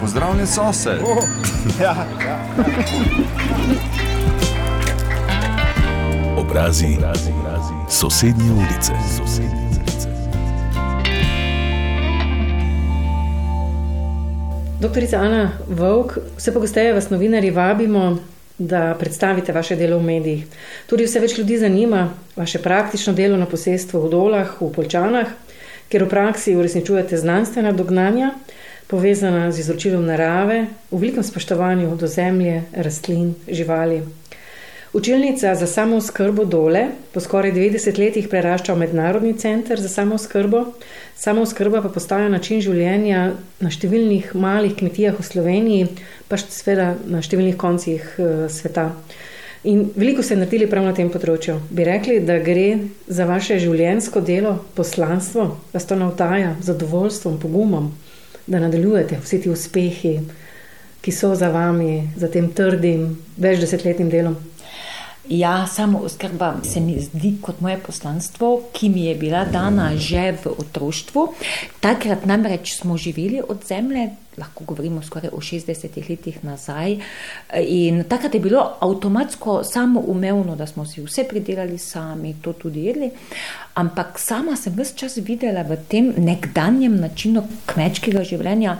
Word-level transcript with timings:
Pozdravljen 0.00 0.46
sosed. 0.46 1.00
Oh, 1.02 1.24
ja, 1.82 2.06
ja. 2.26 2.38
Obrazi, 6.36 6.86
obrazi, 6.98 7.30
obrazi. 7.40 7.74
Sosednje 7.88 8.52
ulice. 8.52 8.92
Sosednje. 9.18 9.70
Doktorica 14.80 15.16
Ana 15.16 15.50
Vovk, 15.68 16.18
vse 16.36 16.52
pogosteje 16.52 16.92
vas 16.92 17.10
novinari 17.10 17.50
vabimo, 17.50 18.18
da 18.58 18.96
predstavite 18.98 19.52
vaše 19.52 19.76
delo 19.76 19.98
v 19.98 20.02
medijih. 20.02 20.46
Tudi 20.86 21.04
vse 21.04 21.20
več 21.20 21.36
ljudi 21.38 21.58
zanima 21.58 22.06
vaše 22.36 22.58
praktično 22.58 23.12
delo 23.12 23.36
na 23.36 23.46
posestvu 23.46 24.00
v 24.00 24.10
Dolah, 24.10 24.56
v 24.60 24.72
Polčanah, 24.72 25.28
kjer 25.88 26.04
v 26.04 26.08
praksi 26.08 26.56
uresničujete 26.56 27.16
znanstvena 27.16 27.72
dognanja, 27.72 28.30
povezana 28.90 29.52
z 29.52 29.62
izročilom 29.62 30.06
narave, 30.06 30.64
v 30.90 30.98
velikem 30.98 31.22
spoštovanju 31.22 31.94
do 31.96 32.06
zemlje, 32.06 32.62
rastlin, 32.74 33.34
živali. 33.48 34.02
Učilnica 34.92 35.54
za 35.54 35.66
samo 35.66 36.00
skrbo 36.00 36.44
dole 36.44 36.86
po 37.14 37.20
skoraj 37.20 37.52
90 37.52 37.98
letih 37.98 38.28
prerašča 38.28 38.74
v 38.74 38.78
mednarodni 38.78 39.36
center 39.38 39.80
za 39.80 39.88
samo 39.88 40.18
skrbo. 40.18 40.64
Samo 41.16 41.46
skrba 41.46 41.82
pa 41.82 41.88
postaja 41.88 42.28
način 42.28 42.60
življenja 42.60 43.32
na 43.60 43.70
številnih 43.70 44.34
malih 44.34 44.74
kmetijah 44.74 45.14
v 45.14 45.22
Sloveniji, 45.22 45.88
pa 46.26 46.40
seveda 46.42 46.96
na 47.06 47.22
številnih 47.22 47.54
koncih 47.56 48.02
uh, 48.18 48.48
sveta. 48.50 48.90
In 49.70 49.90
veliko 49.94 50.24
ste 50.26 50.40
naredili 50.40 50.66
prav 50.66 50.88
na 50.88 50.96
tem 50.96 51.10
področju. 51.12 51.60
Bi 51.70 51.86
rekli, 51.86 52.18
da 52.24 52.40
gre 52.42 52.80
za 53.06 53.28
vaše 53.28 53.60
življenjsko 53.62 54.24
delo, 54.26 54.56
poslanstvo, 54.74 55.52
vas 55.70 55.86
to 55.86 55.98
navdaja 56.00 56.56
z 56.58 56.72
zadovoljstvom, 56.72 57.38
pogumom, 57.38 57.92
da 58.50 58.58
nadaljujete 58.58 59.20
vsi 59.22 59.40
ti 59.40 59.50
uspehi, 59.50 60.16
ki 61.00 61.12
so 61.14 61.34
za 61.38 61.48
vami, 61.48 62.10
za 62.16 62.28
tem 62.28 62.50
trdim, 62.52 63.06
več 63.38 63.60
desetletnim 63.62 64.10
delom. 64.10 64.34
Ja, 65.30 65.66
samo 65.66 65.98
oskrba 65.98 66.54
se 66.62 66.80
mi 66.80 67.00
zdi 67.00 67.36
kot 67.42 67.60
moje 67.60 67.76
poslanstvo, 67.86 68.62
ki 68.72 68.88
mi 68.88 69.04
je 69.04 69.14
bila 69.14 69.44
dana 69.44 69.92
že 69.96 70.32
v 70.44 70.50
otroštvu. 70.58 71.26
Takrat 71.80 72.24
namreč 72.26 72.72
smo 72.74 72.96
živeli 72.96 73.38
od 73.48 73.62
zemlje, 73.68 74.08
lahko 74.38 74.64
govorimo 74.64 75.02
skoraj 75.02 75.30
o 75.32 75.38
60 75.38 76.10
letih 76.10 76.44
nazaj. 76.44 76.96
In 77.62 78.02
takrat 78.04 78.34
je 78.34 78.40
bilo 78.40 78.72
avtomatsko 78.80 79.62
samo 79.64 80.00
umevno, 80.00 80.56
da 80.56 80.66
smo 80.66 80.86
si 80.86 81.02
vse 81.02 81.24
pridelali 81.28 81.78
sami, 81.78 82.34
to 82.42 82.52
tudi 82.52 82.84
jedli. 82.84 83.10
Ampak 83.74 84.18
sama 84.18 84.56
sem 84.56 84.74
vse 84.74 84.96
čas 84.96 85.16
videla 85.16 85.62
v 85.62 85.78
tem 85.88 86.10
nekdanjem 86.16 86.96
načinu 86.96 87.46
kmečkega 87.66 88.24
življenja 88.24 88.76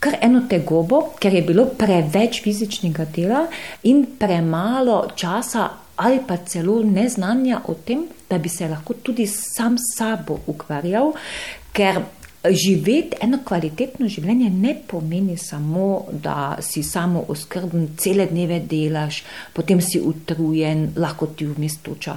kar 0.00 0.16
eno 0.20 0.40
tegobo, 0.48 1.02
ker 1.20 1.34
je 1.34 1.42
bilo 1.44 1.66
preveč 1.76 2.40
fizičnega 2.40 3.04
dela 3.04 3.44
in 3.82 4.06
premalo 4.18 5.10
časa 5.14 5.68
ali 6.00 6.20
pa 6.26 6.36
celo 6.36 6.80
neznanja 6.82 7.60
o 7.68 7.74
tem, 7.74 8.06
da 8.30 8.38
bi 8.38 8.48
se 8.48 8.68
lahko 8.68 8.94
tudi 9.02 9.26
sam 9.26 9.76
s 9.78 9.98
sabo 9.98 10.38
ukvarjal, 10.48 11.12
ker 11.76 12.00
živeti 12.40 13.18
eno 13.20 13.42
kvalitetno 13.44 14.08
življenje 14.08 14.48
ne 14.50 14.72
pomeni 14.88 15.36
samo, 15.36 16.06
da 16.12 16.56
si 16.64 16.82
samo 16.82 17.26
oskrben, 17.28 17.90
cele 18.00 18.26
dneve 18.30 18.62
delaš, 18.64 19.22
potem 19.52 19.82
si 19.84 20.00
utrujen, 20.00 20.88
lahko 20.96 21.28
ti 21.36 21.48
vmes 21.50 21.76
toča 21.84 22.16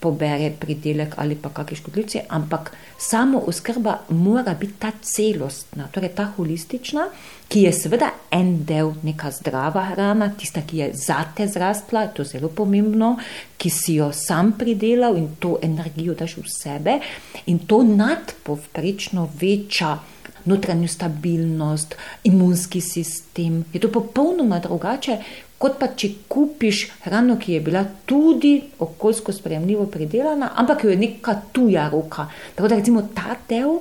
pobere 0.00 0.50
pridelek 0.60 1.14
ali 1.16 1.36
pa 1.36 1.48
kakšne 1.48 1.76
škodljivce, 1.76 2.22
ampak 2.28 2.72
samo 2.98 3.38
oskrba 3.46 3.98
mora 4.08 4.54
biti 4.54 4.72
ta 4.78 4.92
celostna, 5.02 5.88
torej 5.92 6.14
ta 6.16 6.24
holistična, 6.36 7.08
ki 7.48 7.62
je 7.62 7.72
seveda 7.72 8.10
en 8.30 8.64
del 8.64 8.92
neka 9.02 9.30
zdrava 9.30 9.84
hrana, 9.90 10.30
tista, 10.38 10.62
ki 10.62 10.78
je 10.78 10.90
zate 10.94 11.48
zrastla, 11.48 12.06
to 12.06 12.22
je 12.22 12.36
zelo 12.36 12.48
pomembno, 12.48 13.16
ki 13.58 13.70
si 13.70 13.98
jo 13.98 14.12
sam 14.12 14.52
pridelal 14.58 15.18
in 15.18 15.28
to 15.38 15.58
energijo 15.62 16.14
daš 16.14 16.36
v 16.36 16.46
sebe 16.48 16.98
in 17.46 17.58
to 17.66 17.82
nadpovprečno 17.82 19.28
veča 19.40 19.98
notranjo 20.44 20.88
stabilnost, 20.88 21.94
imunski 22.24 22.80
sistem. 22.80 23.64
Je 23.72 23.80
to 23.80 23.92
popolnoma 23.92 24.58
drugače, 24.58 25.18
kot 25.60 25.76
pa 25.80 25.90
če 25.92 26.14
kupiš 26.32 26.86
hrano, 27.04 27.36
ki 27.40 27.58
je 27.58 27.64
bila 27.64 27.82
tudi 28.08 28.54
okoljsko 28.80 29.32
sprejemljivo 29.36 29.90
pridelana, 29.92 30.54
ampak 30.56 30.86
jo 30.86 30.94
je 30.94 31.00
neka 31.02 31.36
tuja 31.52 31.88
roka. 31.92 32.30
Tako 32.54 32.68
da 32.68 32.80
recimo 32.80 33.08
ta 33.14 33.36
del. 33.48 33.80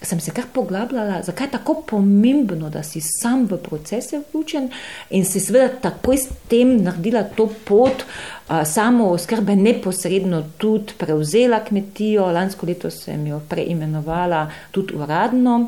Sem 0.00 0.16
se 0.16 0.32
kar 0.32 0.46
poglabljala, 0.48 1.18
zakaj 1.26 1.44
je 1.44 1.50
tako 1.58 1.74
pomembno, 1.90 2.70
da 2.72 2.80
si 2.82 3.02
sam 3.04 3.42
v 3.50 3.58
procese 3.60 4.22
vključen 4.22 4.70
in 5.12 5.26
si 5.28 5.42
seveda 5.44 5.74
takoj 5.90 6.16
s 6.16 6.38
tem 6.48 6.70
naredila 6.80 7.20
to 7.36 7.50
pot, 7.68 8.06
a, 8.48 8.62
samo 8.64 9.10
oskrbe 9.12 9.58
neposredno 9.60 10.40
tudi 10.56 10.96
prevzela 10.96 11.60
kmetijo, 11.66 12.30
lansko 12.32 12.70
leto 12.70 12.88
sem 12.90 13.26
jo 13.28 13.42
preimenovala 13.50 14.46
tudi 14.72 14.96
uradno 14.96 15.58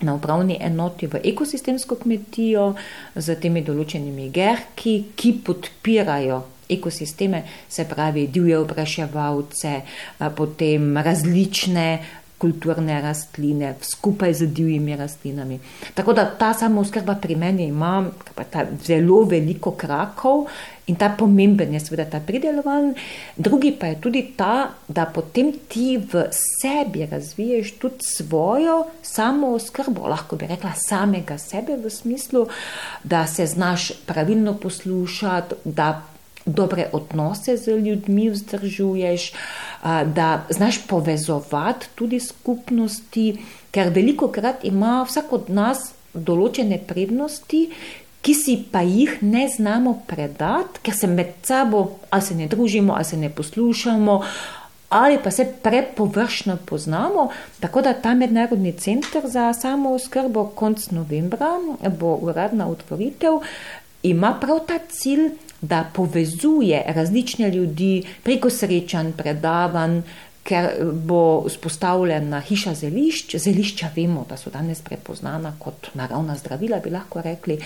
na 0.00 0.14
upravni 0.14 0.58
enoti 0.60 1.06
v 1.06 1.20
ekosistemsko 1.24 1.96
kmetijo 2.02 2.72
z 3.14 3.38
temi 3.40 3.62
določenimi 3.62 4.30
gerki, 4.34 4.96
ki 5.14 5.32
podpirajo 5.46 6.42
ekosisteme, 6.68 7.42
se 7.68 7.84
pravi 7.84 8.26
divje 8.32 8.58
opraševalce, 8.58 9.72
potem 10.36 10.96
različne 10.96 11.88
kulturne 12.44 13.00
rastline, 13.00 13.74
skupaj 13.80 14.34
z 14.34 14.46
divjimi 14.52 14.96
rastlinami. 14.96 15.58
Tako 15.94 16.12
da 16.12 16.26
ta 16.38 16.52
samooskrba 16.54 17.14
pri 17.22 17.36
meni 17.40 17.70
ima 17.72 18.04
zelo 18.84 19.22
veliko 19.24 19.70
krakov 19.70 20.44
in 20.86 20.98
ta 21.00 21.08
pomemben 21.18 21.72
je 21.72 21.80
seveda 21.80 22.04
ta 22.10 22.20
pridelovan. 22.20 22.92
Drugi 23.36 23.72
pa 23.80 23.86
je 23.86 24.00
tudi 24.00 24.22
ta, 24.36 24.68
da 24.88 25.06
potem 25.08 25.52
ti 25.68 25.96
v 25.96 26.26
sebi 26.30 27.06
razviješ 27.06 27.78
tudi 27.80 28.04
svojo 28.04 28.82
samooskrbo, 29.02 30.04
lahko 30.08 30.36
bi 30.36 30.46
rekla 30.52 30.74
samega 30.76 31.38
sebe 31.38 31.80
v 31.80 31.90
smislu, 31.90 32.46
da 33.04 33.26
se 33.26 33.46
znaš 33.46 33.92
pravilno 34.06 34.58
poslušati, 34.60 35.54
da 35.64 36.02
dobre 36.46 36.88
odnose 36.92 37.56
z 37.56 37.76
ljudmi 37.80 38.30
vzdržuješ, 38.30 39.32
da 40.04 40.44
znaš 40.50 40.86
povezovati 40.86 41.86
tudi 41.94 42.20
skupnosti, 42.20 43.38
ker 43.70 43.88
veliko 43.88 44.28
krat 44.28 44.64
ima 44.64 45.02
vsak 45.08 45.32
od 45.32 45.50
nas 45.50 45.92
določene 46.14 46.78
prednosti, 46.86 47.68
ki 48.24 48.34
si 48.34 48.56
pa 48.72 48.80
jih 48.80 49.18
ne 49.22 49.48
znamo 49.56 49.98
predati, 50.06 50.80
ker 50.82 50.96
se 50.96 51.06
med 51.06 51.34
sabo 51.42 51.98
ali 52.10 52.22
se 52.22 52.34
ne 52.34 52.48
družimo, 52.48 52.94
ali 52.94 53.04
se 53.04 53.16
ne 53.16 53.30
poslušamo. 53.30 54.20
Ali 54.94 55.18
pa 55.18 55.30
se 55.30 55.44
prepovršno 55.62 56.54
poznamo, 56.66 57.28
tako 57.60 57.82
da 57.82 57.96
ta 57.98 58.12
mednarodni 58.14 58.72
center 58.78 59.24
za 59.26 59.52
samo 59.52 59.94
oskrbo 59.96 60.44
konc 60.54 60.90
novembra 60.90 61.48
bo 61.98 62.12
uradna 62.22 62.68
otvoritev, 62.70 63.40
ima 64.02 64.36
prav 64.40 64.60
ta 64.68 64.78
cilj, 64.88 65.32
da 65.60 65.84
povezuje 65.94 66.82
različne 66.86 67.50
ljudi 67.50 68.02
preko 68.22 68.50
srečanj, 68.50 69.12
predavanj, 69.12 70.00
ker 70.44 70.68
bo 70.92 71.44
vzpostavljena 71.48 72.40
hiša 72.44 72.74
zelišč. 72.74 73.36
Zelišča 73.40 73.88
vemo, 73.96 74.26
da 74.28 74.36
so 74.36 74.50
danes 74.52 74.82
prepoznana 74.84 75.54
kot 75.58 75.88
naravna 75.94 76.36
zdravila, 76.36 76.80
bi 76.84 76.92
lahko 76.92 77.22
rekli. 77.24 77.58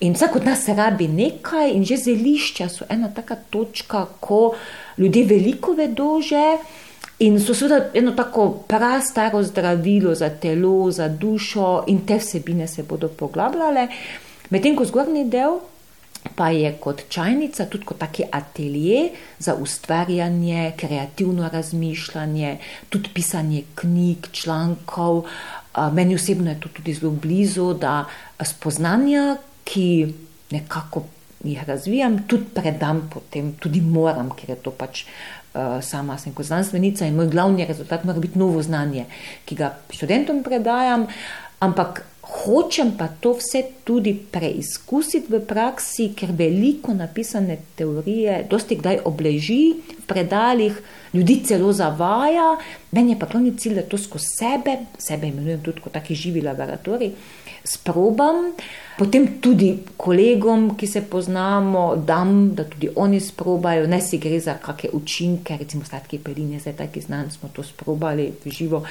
In 0.00 0.16
vsak 0.18 0.36
od 0.36 0.46
nas 0.46 0.66
rabi 0.68 1.08
nekaj, 1.08 1.70
in 1.70 1.84
že 1.86 1.96
zelišča 1.96 2.68
so 2.68 2.88
ena 2.90 3.12
taka 3.14 3.36
točka, 3.50 4.06
ko 4.20 4.54
ljudje 4.98 5.24
veliko 5.30 5.72
vedo 5.78 6.18
že. 6.20 6.58
In 7.22 7.38
so 7.38 7.54
seveda 7.54 7.92
eno 7.94 8.10
tako 8.18 8.48
prastaro 8.66 9.42
zdravilo 9.42 10.14
za 10.14 10.28
telo, 10.30 10.90
za 10.90 11.08
dušo, 11.08 11.84
in 11.86 12.02
te 12.06 12.18
vsebine 12.18 12.66
se 12.68 12.82
bodo 12.82 13.08
poglabljale. 13.08 13.86
Medtem 14.50 14.74
ko 14.76 14.84
zgornji 14.84 15.24
del 15.30 15.60
pa 16.36 16.48
je 16.50 16.72
kot 16.80 17.04
čajnica 17.08 17.66
tudi 17.66 17.84
kot 17.84 17.98
taki 17.98 18.24
atelje 18.32 19.10
za 19.38 19.54
ustvarjanje, 19.54 20.72
kreativno 20.76 21.48
razmišljanje, 21.48 22.58
tudi 22.88 23.08
pisanje 23.14 23.62
knjig, 23.74 24.28
člankov. 24.32 25.24
Meni 25.92 26.14
osebno 26.14 26.50
je 26.50 26.60
to 26.60 26.68
tudi 26.68 26.94
zelo 26.94 27.12
blizu, 27.12 27.74
da 27.74 28.04
spoznanja, 28.42 29.36
ki 29.64 30.14
nekako 30.50 31.04
jih 31.44 31.64
razvijam, 31.68 32.22
tudi 32.28 32.44
predam 32.54 33.10
potem, 33.12 33.52
tudi 33.60 33.80
moram, 33.80 34.30
ker 34.30 34.50
je 34.50 34.56
to 34.56 34.70
pač. 34.70 35.04
Sama 35.82 36.16
sem 36.18 36.32
kot 36.34 36.48
znanstvenica 36.48 37.06
in 37.06 37.14
moj 37.14 37.28
glavni 37.30 37.62
rezultat 37.66 38.02
mora 38.04 38.18
biti 38.18 38.38
novo 38.38 38.62
znanje, 38.62 39.04
ki 39.46 39.54
ga 39.54 39.68
študentom 39.86 40.40
predajam, 40.42 41.06
ampak 41.62 42.02
Hočem 42.44 42.90
pa 42.98 43.08
to 43.08 43.32
vse 43.38 43.62
tudi 43.88 44.12
preizkusiti 44.12 45.32
v 45.32 45.38
praksi, 45.48 46.10
ker 46.12 46.28
veliko 46.36 46.92
napisane 46.92 47.56
teorije 47.76 48.42
dosti 48.50 48.76
kdaj 48.76 49.00
obleži 49.08 49.62
v 49.80 50.04
predaljih, 50.04 50.76
ljudi 51.14 51.38
celo 51.48 51.72
zavaja, 51.72 52.58
meni 52.92 53.14
je 53.14 53.18
pa 53.18 53.30
glavni 53.32 53.54
cilj, 53.56 53.78
da 53.80 53.86
to 53.88 53.96
skozi 53.98 54.28
sebe, 54.36 54.76
sebe 54.98 55.32
imenujem 55.32 55.62
tudi 55.64 55.80
kot 55.80 55.96
taki 55.96 56.14
živi 56.14 56.44
laboratorij, 56.44 57.14
sprobam, 57.64 58.52
potem 58.98 59.40
tudi 59.40 59.72
kolegom, 59.96 60.74
ki 60.76 60.86
se 60.86 61.00
poznamo, 61.08 61.94
dam, 61.96 62.50
da 62.54 62.68
tudi 62.68 62.92
oni 62.92 63.24
sprobajo, 63.24 63.88
ne 63.88 64.04
si 64.04 64.20
gre 64.20 64.40
za 64.40 64.58
kakšne 64.60 64.92
učinke, 64.92 65.56
recimo 65.56 65.84
sladke 65.88 66.20
peline, 66.20 66.60
zdaj 66.60 66.76
taki 66.84 67.00
znan 67.00 67.32
smo 67.32 67.48
to 67.48 67.64
sprobali 67.64 68.34
v 68.44 68.52
živo. 68.52 68.84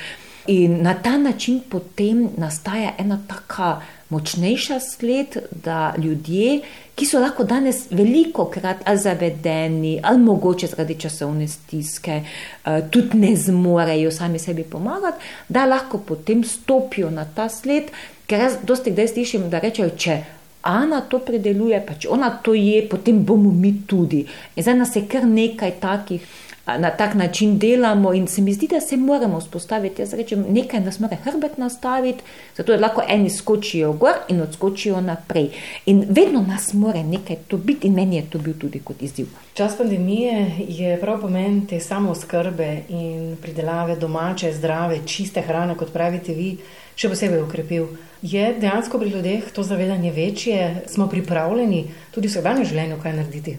In 0.47 0.81
na 0.81 0.93
ta 0.93 1.17
način 1.17 1.61
potem 1.69 2.29
nastaja 2.37 2.91
ena 2.97 3.19
taka 3.27 3.81
močnejša 4.09 4.79
sled, 4.79 5.37
da 5.63 5.93
ljudje, 5.97 6.59
ki 6.95 7.05
so 7.05 7.19
lahko 7.19 7.43
danes 7.43 7.85
veliko 7.91 8.45
krat 8.45 8.83
ali 8.85 8.99
zavedeni, 8.99 9.99
ali 10.03 10.19
mogoče 10.19 10.67
zaradi 10.67 10.99
časovne 10.99 11.47
stiske, 11.47 12.21
eh, 12.65 12.81
tudi 12.91 13.17
ne 13.17 13.35
zmorejo 13.35 14.11
sami 14.11 14.39
sebi 14.39 14.63
pomagati, 14.63 15.23
da 15.49 15.65
lahko 15.65 15.97
potem 15.97 16.43
stopijo 16.43 17.09
na 17.09 17.25
ta 17.35 17.49
sled, 17.49 17.83
ker 18.27 18.39
jaz 18.39 18.53
dosti 18.63 18.91
kdaj 18.91 19.07
slišim, 19.07 19.49
da 19.49 19.59
rečejo, 19.59 19.89
če. 19.97 20.23
Ana 20.63 21.01
to 21.01 21.19
predeluje, 21.19 21.81
pa 21.87 21.93
če 21.99 22.07
ona 22.09 22.29
to 22.43 22.53
je, 22.53 22.85
potem 22.89 23.25
bomo 23.25 23.51
mi 23.51 23.73
tudi. 23.87 24.21
In 24.55 24.63
zdaj 24.63 24.75
nas 24.75 24.95
je 24.95 25.01
kar 25.07 25.25
nekaj 25.27 25.71
takih 25.79 26.21
na 26.65 26.89
tak 26.89 27.13
način 27.13 27.59
delamo, 27.59 28.13
in 28.13 28.27
se 28.27 28.41
mi 28.41 28.53
zdi, 28.53 28.67
da 28.67 28.81
se 28.81 28.97
moramo 28.97 29.39
vzpostaviti. 29.39 30.01
Jaz 30.01 30.13
rečem, 30.13 30.45
nekaj 30.49 30.79
nas 30.79 30.99
mora 30.99 31.17
hrbet 31.23 31.57
nastaviti, 31.57 32.23
zato 32.57 32.71
da 32.71 32.79
lahko 32.79 33.01
eni 33.07 33.29
skočijo 33.29 33.93
gor 33.93 34.13
in 34.27 34.41
odskočijo 34.41 35.01
naprej. 35.01 35.49
In 35.85 36.05
vedno 36.09 36.45
nas 36.47 36.73
mora 36.73 37.03
nekaj 37.03 37.35
to 37.47 37.57
biti, 37.57 37.87
in 37.87 37.93
meni 37.93 38.15
je 38.15 38.29
to 38.29 38.39
bil 38.39 38.53
tudi 38.59 38.79
kot 38.79 39.01
izziv. 39.01 39.27
Čas 39.53 39.77
pandemije 39.77 40.51
je 40.67 40.99
prav 41.01 41.21
pomen 41.21 41.65
te 41.67 41.79
samo 41.79 42.15
skrbe 42.15 42.77
in 42.89 43.37
pridelave 43.41 43.95
domače, 43.95 44.53
zdrave, 44.53 44.99
čiste 45.05 45.41
hrane, 45.41 45.75
kot 45.75 45.93
pravite 45.93 46.33
vi, 46.33 46.57
še 46.95 47.09
posebej 47.09 47.41
ukrepil. 47.43 47.87
Je 48.21 48.53
dejansko 48.59 48.99
pri 48.99 49.09
ljudeh 49.09 49.51
to 49.51 49.63
zavedanje 49.63 50.11
večje, 50.11 50.83
smo 50.87 51.09
pripravljeni 51.11 51.85
tudi 52.11 52.27
v 52.27 52.31
vsakdanjem 52.31 52.65
življenju 52.65 52.99
kaj 53.03 53.13
narediti? 53.13 53.57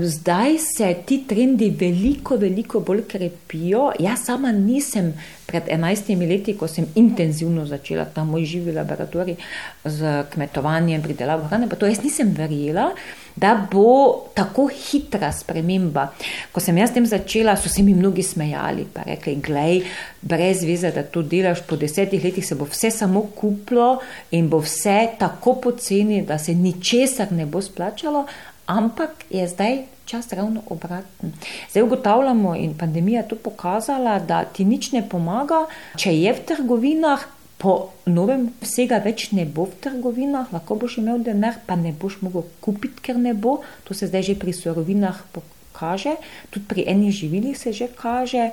Zdaj 0.00 0.58
se 0.58 0.94
ti 1.06 1.24
trendi 1.28 1.70
veliko, 1.70 2.36
veliko 2.36 2.80
bolj 2.80 3.02
krepijo. 3.08 3.90
Jaz 4.00 4.24
sama 4.24 4.52
nisem 4.52 5.12
pred 5.46 5.68
11 5.68 6.28
leti, 6.28 6.54
ko 6.56 6.68
sem 6.68 6.86
intenzivno 6.94 7.66
začela 7.66 8.04
ta 8.04 8.24
moj 8.24 8.44
živi 8.48 8.72
laboratorij 8.72 9.36
z 9.84 10.24
kmetovanjem, 10.32 11.02
pridelavo 11.02 11.48
hrane, 11.48 11.68
pa 11.68 11.76
to 11.76 11.86
jaz 11.86 12.00
nisem 12.04 12.32
verjela, 12.36 12.90
da 13.36 13.54
bo 13.72 14.28
tako 14.34 14.70
hitra 14.72 15.32
sprememba. 15.32 16.08
Ko 16.52 16.64
sem 16.64 16.76
jaz 16.80 16.92
tem 16.96 17.06
začela, 17.06 17.56
so 17.56 17.68
se 17.68 17.84
mi 17.84 17.94
mnogi 17.94 18.24
smejali, 18.24 18.88
pa 18.92 19.04
rekli, 19.04 19.36
glej, 19.36 19.82
brez 20.22 20.64
veze, 20.64 20.92
da 20.96 21.04
to 21.04 21.22
delaš, 21.22 21.60
po 21.68 21.76
desetih 21.76 22.24
letih 22.24 22.46
se 22.46 22.56
bo 22.56 22.68
vse 22.68 22.90
samo 22.90 23.26
kuplo 23.36 23.98
in 24.32 24.48
bo 24.48 24.64
vse 24.64 25.00
tako 25.20 25.58
poceni, 25.60 26.22
da 26.24 26.38
se 26.38 26.54
ničesar 26.54 27.32
ne 27.32 27.46
bo 27.46 27.60
splačalo, 27.60 28.26
ampak 28.68 29.24
je 29.32 29.48
zdaj 29.48 29.88
čas 30.04 30.32
ravno 30.32 30.62
obraten. 30.68 31.32
Zdaj 31.70 31.82
ugotavljamo, 31.82 32.54
in 32.56 32.76
pandemija 32.78 33.20
je 33.20 33.28
to 33.28 33.36
pokazala, 33.36 34.18
da 34.18 34.44
ti 34.44 34.64
nič 34.64 34.92
ne 34.92 35.02
pomaga, 35.08 35.66
če 35.96 36.14
je 36.14 36.32
v 36.32 36.46
trgovinah. 36.52 37.26
Po 37.58 37.90
novem 38.06 38.52
vsega 38.62 39.00
več 39.02 39.32
ne 39.34 39.42
bo 39.42 39.64
v 39.66 39.80
trgovinah, 39.82 40.52
lahko 40.54 40.76
boš 40.78 41.00
imel 41.00 41.24
denar, 41.26 41.56
pa 41.66 41.74
ne 41.74 41.90
boš 41.90 42.20
mogel 42.22 42.44
kupiti, 42.62 43.02
ker 43.02 43.18
ne 43.18 43.34
bo. 43.34 43.58
To 43.88 43.96
se 43.98 44.06
zdaj 44.06 44.30
že 44.30 44.34
pri 44.38 44.54
surovinah 44.54 45.18
pokaže, 45.34 46.14
tudi 46.54 46.68
pri 46.70 46.86
enih 46.86 47.10
živilih 47.10 47.58
se 47.58 47.72
že 47.72 47.88
kaže, 47.90 48.52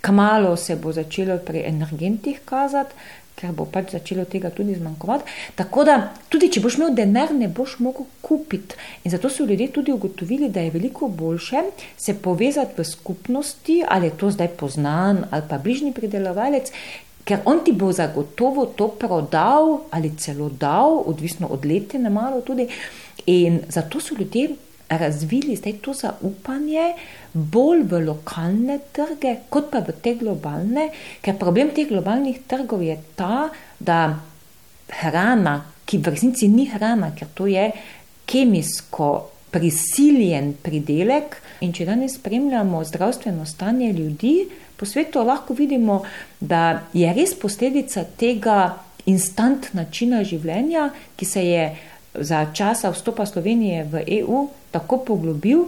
kamalo 0.00 0.56
se 0.56 0.76
bo 0.76 0.92
začelo 0.92 1.36
pri 1.38 1.66
energentih 1.68 2.40
kazati, 2.44 2.96
ker 3.36 3.52
bo 3.52 3.66
pač 3.68 3.92
začelo 3.92 4.24
tega 4.24 4.50
tudi 4.50 4.74
zmanjkovati. 4.74 5.32
Tako 5.58 5.84
da, 5.84 5.96
tudi 6.32 6.48
če 6.52 6.62
boš 6.64 6.78
imel 6.78 6.94
denar, 6.96 7.34
ne 7.36 7.48
boš 7.52 7.78
mogel 7.84 8.08
kupiti. 8.24 8.78
In 9.04 9.12
zato 9.12 9.30
so 9.30 9.44
ljudje 9.44 9.68
tudi 9.76 9.92
ugotovili, 9.92 10.48
da 10.48 10.64
je 10.64 10.72
veliko 10.74 11.08
boljše 11.08 11.62
se 11.96 12.14
povezati 12.22 12.80
v 12.80 12.84
skupnosti, 12.84 13.82
ali 13.88 14.08
je 14.08 14.16
to 14.16 14.30
zdaj 14.30 14.48
poznan 14.56 15.24
ali 15.30 15.42
pa 15.48 15.58
bližnji 15.58 15.92
pridelovalec. 15.92 16.72
Ker 17.26 17.42
on 17.44 17.64
ti 17.64 17.72
bo 17.74 17.90
zagotovo 17.92 18.66
to 18.78 18.88
prodal 18.88 19.80
ali 19.90 20.14
celo 20.16 20.48
dal, 20.48 21.02
odvisno 21.06 21.50
od 21.50 21.66
leta, 21.66 21.98
ne 21.98 22.10
malo 22.10 22.40
tudi. 22.40 22.68
In 23.26 23.60
zato 23.68 24.00
so 24.00 24.14
ljudje 24.14 24.54
razvili 24.88 25.56
zdaj 25.56 25.72
to 25.82 25.94
zaupanje 25.94 26.92
bolj 27.32 27.82
v 27.90 28.00
lokalne 28.06 28.78
trge, 28.92 29.36
kot 29.50 29.70
pa 29.70 29.82
v 29.84 29.94
te 30.02 30.14
globalne, 30.14 30.90
ker 31.20 31.38
problem 31.38 31.72
teh 31.74 31.88
globalnih 31.88 32.44
trgov 32.46 32.84
je 32.86 32.96
ta, 33.18 33.48
da 33.78 34.16
hrana, 35.02 35.58
ki 35.86 35.98
v 35.98 36.14
resnici 36.14 36.48
ni 36.48 36.68
hrana, 36.70 37.12
ker 37.18 37.28
to 37.34 37.46
je 37.50 37.70
kemijsko 38.26 39.10
prisiljen 39.50 40.54
pridelek. 40.62 41.40
In 41.64 41.72
če 41.72 41.86
danes 41.88 42.18
spremljamo 42.18 42.84
zdravstveno 42.84 43.46
stanje 43.46 43.92
ljudi 43.92 44.48
po 44.76 44.86
svetu, 44.86 45.22
lahko 45.24 45.54
vidimo, 45.54 46.02
da 46.40 46.82
je 46.92 47.12
res 47.16 47.34
posledica 47.38 48.04
tega 48.18 48.76
instant 49.06 49.70
načina 49.74 50.22
življenja, 50.26 50.90
ki 51.16 51.26
se 51.26 51.44
je 51.46 51.68
za 52.18 52.46
časa 52.52 52.90
vstopa 52.90 53.26
Slovenije 53.26 53.84
v 53.84 54.04
EU 54.20 54.46
tako 54.76 55.00
poglobil. 55.08 55.66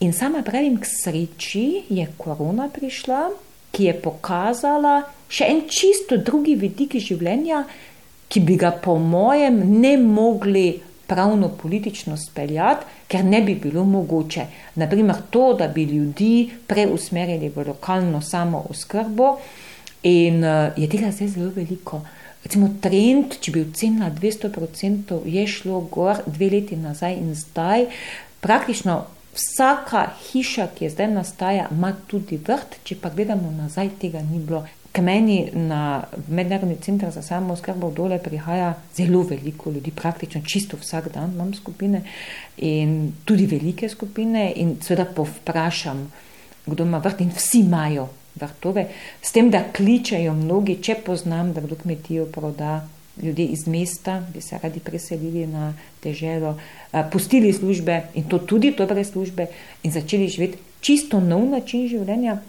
In 0.00 0.12
sama 0.12 0.42
pravim, 0.42 0.80
k 0.80 0.88
sreči 0.88 1.84
je 1.88 2.06
korona 2.18 2.68
prišla, 2.72 3.28
ki 3.74 3.90
je 3.90 3.94
pokazala 4.00 5.02
še 5.28 5.48
en 5.50 5.64
čisto 5.70 6.18
drugi 6.22 6.54
vidik 6.58 6.96
življenja, 7.00 7.64
ki 8.28 8.42
bi 8.42 8.56
ga, 8.58 8.72
po 8.82 8.96
mojem, 8.98 9.60
ne 9.80 9.96
mogli 10.00 10.68
pravno 11.06 11.50
politično 11.60 12.16
speljati, 12.18 12.86
ker 13.10 13.24
ne 13.24 13.42
bi 13.44 13.54
bilo 13.60 13.84
mogoče. 13.84 14.46
Naprimer, 14.80 15.20
to, 15.30 15.52
da 15.58 15.68
bi 15.68 15.84
ljudi 15.90 16.48
preusmerili 16.66 17.50
v 17.54 17.66
lokalno 17.68 18.22
samo 18.24 18.64
oskrbo, 18.70 19.36
in 20.04 20.44
uh, 20.44 20.72
je 20.76 20.88
tega 20.90 21.12
zdaj 21.12 21.28
zelo 21.36 21.50
veliko. 21.54 22.02
Recimo, 22.44 22.68
trend, 22.80 23.38
če 23.40 23.52
bi 23.54 23.62
ocenila 23.64 24.10
200%, 24.12 25.22
je 25.24 25.46
šlo 25.48 25.80
gor 25.92 26.20
dve 26.26 26.50
leti 26.52 26.76
nazaj 26.76 27.16
in 27.16 27.32
zdaj. 27.34 27.86
Praktično 28.44 28.98
vsaka 29.34 30.06
hiša, 30.26 30.68
ki 30.76 30.84
je 30.84 30.90
zdaj 30.90 31.08
nastaja, 31.14 31.68
ima 31.72 31.94
tudi 32.06 32.36
vrt, 32.36 32.78
če 32.84 32.98
pa 33.00 33.10
gledamo 33.10 33.50
nazaj, 33.50 33.94
tega 34.00 34.22
ni 34.22 34.38
bilo. 34.38 34.64
K 34.94 35.02
meni 35.02 35.38
na 35.58 36.04
mednarodni 36.28 36.76
center 36.84 37.10
za 37.10 37.22
samo 37.22 37.56
skrbo 37.56 37.88
dole 37.90 38.20
prihaja 38.22 38.74
zelo 38.94 39.24
veliko 39.26 39.72
ljudi, 39.74 39.90
praktično 39.90 40.42
čisto 40.46 40.76
vsak 40.76 41.08
dan 41.14 41.32
imam 41.34 41.54
skupine 41.54 42.04
in 42.56 43.12
tudi 43.24 43.46
velike 43.50 43.88
skupine 43.88 44.52
in 44.56 44.76
seveda 44.82 45.08
povprašam, 45.16 46.04
kdo 46.66 46.84
ima 46.84 47.00
vrt 47.02 47.24
in 47.24 47.32
vsi 47.34 47.64
imajo 47.64 48.06
vrtove, 48.34 48.86
s 49.22 49.32
tem, 49.32 49.50
da 49.50 49.64
kličejo 49.76 50.32
mnogi, 50.34 50.78
če 50.82 50.98
poznam, 51.06 51.52
da 51.52 51.60
kdo 51.60 51.76
kmetijo 51.82 52.26
proda. 52.26 52.88
Ljudje 53.22 53.44
iz 53.46 53.68
mesta 53.70 54.16
bi 54.34 54.40
se 54.42 54.58
radi 54.58 54.80
preselili 54.82 55.46
na 55.46 55.68
težavo, 56.02 56.56
pustili 57.12 57.52
službe 57.52 58.00
in 58.18 58.24
to 58.28 58.40
tudi 58.42 58.72
dobre 58.74 59.04
službe, 59.04 59.46
in 59.82 59.92
začeli 59.94 60.26
živeti 60.28 60.58
čisto 60.80 61.20
nov 61.20 61.44
način 61.48 61.86
življenja, 61.88 62.40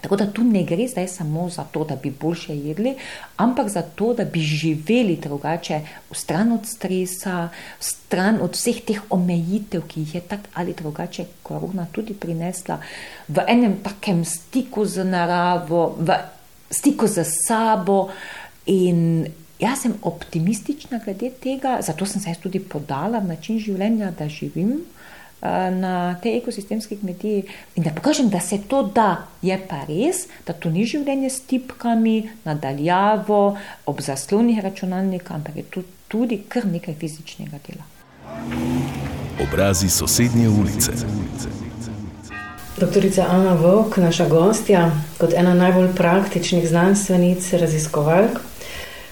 Tako 0.00 0.16
da 0.16 0.26
tu 0.26 0.44
ne 0.44 0.64
gre 0.64 0.88
zdaj 0.88 1.08
samo 1.08 1.48
za 1.50 1.64
to, 1.64 1.84
da 1.84 1.96
bi 1.96 2.10
boljše 2.10 2.56
jedli, 2.56 2.94
ampak 3.36 3.68
za 3.68 3.82
to, 3.82 4.14
da 4.14 4.24
bi 4.24 4.40
živeli 4.40 5.16
drugače, 5.16 5.80
stran 6.10 6.52
od 6.52 6.66
stresa, 6.66 7.48
stran 7.80 8.38
od 8.42 8.56
vseh 8.56 8.80
teh 8.86 9.02
omejitev, 9.10 9.82
ki 9.88 10.00
jih 10.00 10.14
je 10.14 10.20
tako 10.20 10.48
ali 10.54 10.74
drugače 10.74 11.24
korona 11.42 11.86
tudi 11.92 12.14
prinesla, 12.14 12.80
v 13.28 13.44
enem 13.46 13.76
takem 13.82 14.24
stiku 14.24 14.84
z 14.84 15.04
naravo, 15.04 15.94
v 15.98 16.16
stiku 16.70 17.06
z 17.06 17.24
sabo. 17.46 18.08
In 18.66 19.26
jaz 19.58 19.82
sem 19.82 19.94
optimistična 20.02 21.00
glede 21.04 21.30
tega, 21.30 21.78
zato 21.80 22.06
sem 22.06 22.20
se 22.20 22.34
tudi 22.42 22.60
podala 22.60 23.18
v 23.18 23.28
način 23.28 23.58
življenja, 23.58 24.10
da 24.18 24.28
živim. 24.28 24.80
Na 25.42 26.14
tej 26.22 26.36
ekosistemski 26.38 26.96
kmetiji 27.00 27.42
in 27.74 27.82
da 27.82 27.90
pokažem, 27.90 28.28
da 28.30 28.40
se 28.40 28.60
to 28.68 28.82
da, 28.94 29.26
je 29.42 29.56
pa 29.68 29.80
res, 29.88 30.28
da 30.46 30.54
to 30.54 30.70
ni 30.70 30.84
življenje 30.86 31.30
s 31.30 31.40
tipkami, 31.50 32.30
nadaljavo, 32.44 33.40
ob 33.90 34.00
zaslonih 34.00 34.62
računalnika, 34.62 35.34
ampak 35.34 35.56
je 35.56 35.66
to 35.66 35.82
tudi 36.08 36.38
kar 36.48 36.66
nekaj 36.70 36.94
fizičnega 36.94 37.58
dela. 37.66 37.82
Obrazi 39.42 39.90
sosednje 39.90 40.48
ulice. 40.48 40.92
Doktorica 42.78 43.26
Ana 43.28 43.54
Vok, 43.54 43.96
naša 43.96 44.28
gostja, 44.28 44.90
kot 45.18 45.34
ena 45.34 45.54
najbolj 45.54 45.90
praktičnih 45.96 46.68
znanstvenic, 46.68 47.52
raziskovalk. 47.52 48.40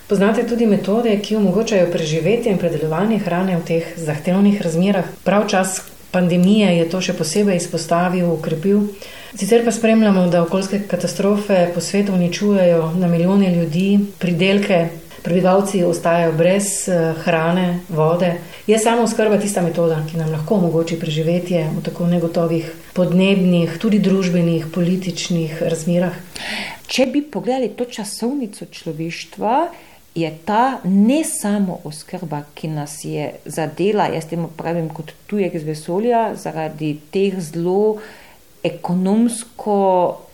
Poznate 0.09 0.47
tudi 0.47 0.67
metode, 0.67 1.13
ki 1.23 1.37
omogočajo 1.37 1.91
preživetje 1.93 2.53
in 2.53 2.59
predelovanje 2.59 3.19
hrane 3.19 3.59
v 3.59 3.65
teh 3.67 3.93
zahtevnih 3.97 4.63
razmerah. 4.63 5.11
Prav 5.25 5.47
čas 5.51 5.83
pandemije 6.11 6.77
je 6.77 6.89
to 6.91 7.01
še 7.01 7.15
posebej 7.19 7.57
izpostavil, 7.57 8.31
ukrepil. 8.33 8.87
Sicer 9.35 9.65
pa 9.65 9.73
spremljamo, 9.73 10.27
da 10.27 10.43
okoljske 10.43 10.83
katastrofe 10.91 11.69
po 11.75 11.81
svetu 11.81 12.13
uničujejo 12.13 12.93
na 12.99 13.09
milijone 13.09 13.55
ljudi, 13.55 14.01
pridelke, 14.19 14.89
prebivalci 15.23 15.85
ostajajo 15.85 16.33
brez 16.33 16.89
eh, 16.89 17.15
hrane, 17.25 17.81
vode. 17.89 18.33
Je 18.67 18.79
samo 18.79 19.07
skrba 19.09 19.39
tista 19.39 19.63
metoda, 19.63 20.01
ki 20.11 20.17
nam 20.17 20.33
lahko 20.33 20.55
omogoči 20.55 20.99
preživetje 20.99 21.67
v 21.77 21.85
tako 21.85 22.07
negotovih 22.07 22.73
podnebnih, 22.95 23.79
tudi 23.79 23.99
družbenih, 23.99 24.67
političnih 24.75 25.63
razmerah. 25.63 26.17
Če 26.91 27.07
bi 27.07 27.23
pogledali 27.23 27.71
to 27.77 27.87
časovnico 27.87 28.67
človeštva, 28.67 29.57
je 30.21 30.31
ta 30.45 30.81
ne 30.85 31.21
samo 31.25 31.79
oskrba, 31.85 32.43
ki 32.55 32.69
nas 32.69 32.99
je 33.05 33.31
zadela, 33.45 34.09
jaz 34.13 34.27
temu 34.31 34.49
pravim 34.57 34.89
kot 34.95 35.13
tujek 35.27 35.57
z 35.59 35.65
vesolja, 35.65 36.25
zaradi 36.35 36.95
teh 37.13 37.39
zelo 37.41 38.01
ekonomsko 38.63 39.77